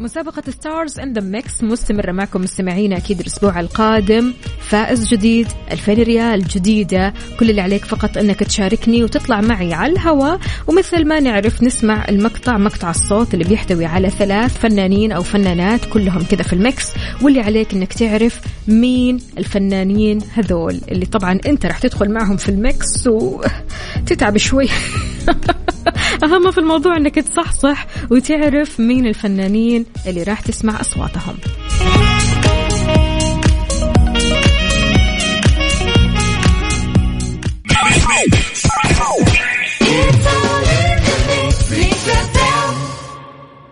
مسابقة 0.04 0.42
Stars 0.50 1.00
in 1.00 1.18
the 1.18 1.24
Mix 1.24 1.62
مستمرة 1.62 2.12
معكم 2.12 2.42
مستمعينا 2.42 2.96
أكيد 2.96 3.20
الأسبوع 3.20 3.60
القادم. 3.60 4.32
فائز 4.60 5.06
جديد 5.06 5.48
2000 5.72 5.92
ريال 5.92 6.44
جديدة. 6.44 7.14
كل 7.40 7.50
اللي 7.50 7.60
عليك 7.60 7.84
فقط 7.84 8.18
أنك 8.18 8.40
تشاركني 8.40 9.04
وتطلع 9.04 9.40
معي 9.40 9.72
على 9.72 9.92
الهواء. 9.92 10.40
ومثل 10.66 11.08
ما 11.08 11.20
نعرف 11.20 11.62
نسمع 11.62 12.04
المقطع 12.08 12.58
مقطع 12.58 12.90
الصوت 12.90 13.34
اللي 13.34 13.44
بيحتوي 13.44 13.86
على 13.86 14.10
ثلاث 14.10 14.58
فنانين 14.58 15.12
أو 15.12 15.22
فنانات 15.22 15.84
كلهم 15.84 16.22
كذا 16.22 16.42
في 16.42 16.52
ال 16.52 16.60
Mix. 16.60 16.92
واللي 17.22 17.40
عليك 17.40 17.74
أنك 17.74 17.92
تعرف 17.92 18.40
مين 18.68 19.20
الفنانين 19.38 20.18
هذول 20.34 20.80
اللي 20.90 21.06
طبعا 21.06 21.40
أنت 21.46 21.66
راح 21.66 21.78
تدخل 21.78 22.10
معهم 22.10 22.36
في 22.36 22.48
الميكس 22.48 23.06
وتتعب 23.06 24.36
شوي. 24.36 24.68
أهم 26.24 26.50
في 26.50 26.58
الموضوع 26.58 26.96
أنك 26.96 27.14
تصحصح 27.14 27.86
وتعرف 28.10 28.80
مين 28.80 29.06
الفنانين 29.06 29.86
اللي 30.06 30.22
راح 30.22 30.40
تسمع 30.40 30.80
أصواتهم 30.80 31.36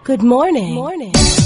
Good 0.05 0.23
morning. 0.23 0.75
morning. 0.75 1.42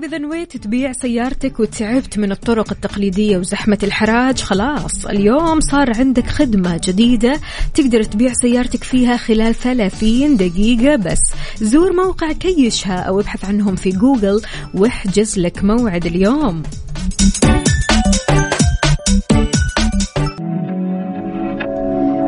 طيب 0.00 0.08
إذا 0.08 0.18
نويت 0.18 0.56
تبيع 0.56 0.92
سيارتك 0.92 1.60
وتعبت 1.60 2.18
من 2.18 2.32
الطرق 2.32 2.72
التقليدية 2.72 3.38
وزحمة 3.38 3.78
الحراج؟ 3.82 4.40
خلاص 4.40 5.06
اليوم 5.06 5.60
صار 5.60 5.98
عندك 5.98 6.26
خدمة 6.26 6.80
جديدة 6.84 7.40
تقدر 7.74 8.02
تبيع 8.02 8.32
سيارتك 8.32 8.84
فيها 8.84 9.16
خلال 9.16 9.54
30 9.54 10.36
دقيقة 10.36 10.96
بس. 10.96 11.20
زور 11.56 11.92
موقع 11.92 12.32
كيشها 12.32 12.96
أو 12.96 13.20
ابحث 13.20 13.44
عنهم 13.44 13.76
في 13.76 13.90
جوجل 13.90 14.40
واحجز 14.74 15.38
لك 15.38 15.64
موعد 15.64 16.06
اليوم. 16.06 16.62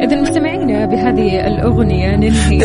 إذا 0.03 0.20
مستمعينا 0.20 0.87
بهذه 0.87 1.47
الأغنية 1.47 2.16
ننهي. 2.16 2.59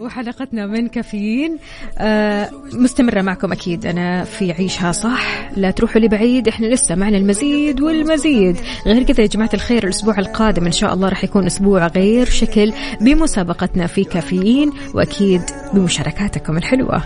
وحلقتنا 0.00 0.66
من 0.66 0.88
كافيين. 0.88 1.58
آه 1.98 2.50
مستمرة 2.72 3.22
معكم 3.22 3.52
أكيد. 3.52 3.86
أنا 3.86 4.24
في 4.24 4.52
عيشها 4.52 4.92
صح. 4.92 5.50
لا 5.56 5.70
تروحوا 5.70 6.00
لبعيد. 6.00 6.48
إحنا 6.48 6.66
لسه 6.66 6.94
معنا 6.94 7.16
المزيد 7.16 7.80
والمزيد. 7.80 8.56
غير 8.86 9.02
كذا 9.02 9.20
يا 9.20 9.26
جماعة 9.26 9.50
الخير 9.54 9.84
الأسبوع 9.84 10.18
القادم 10.18 10.66
إن 10.66 10.72
شاء 10.72 10.94
الله 10.94 11.08
راح 11.08 11.24
يكون 11.24 11.46
أسبوع 11.46 11.86
غير 11.86 12.26
شكل 12.26 12.72
بمسابقتنا 13.00 13.86
في 13.86 14.04
كافيين 14.04 14.72
وأكيد 14.94 15.42
بمشاركاتكم 15.74 16.56
الحلوة. 16.56 17.02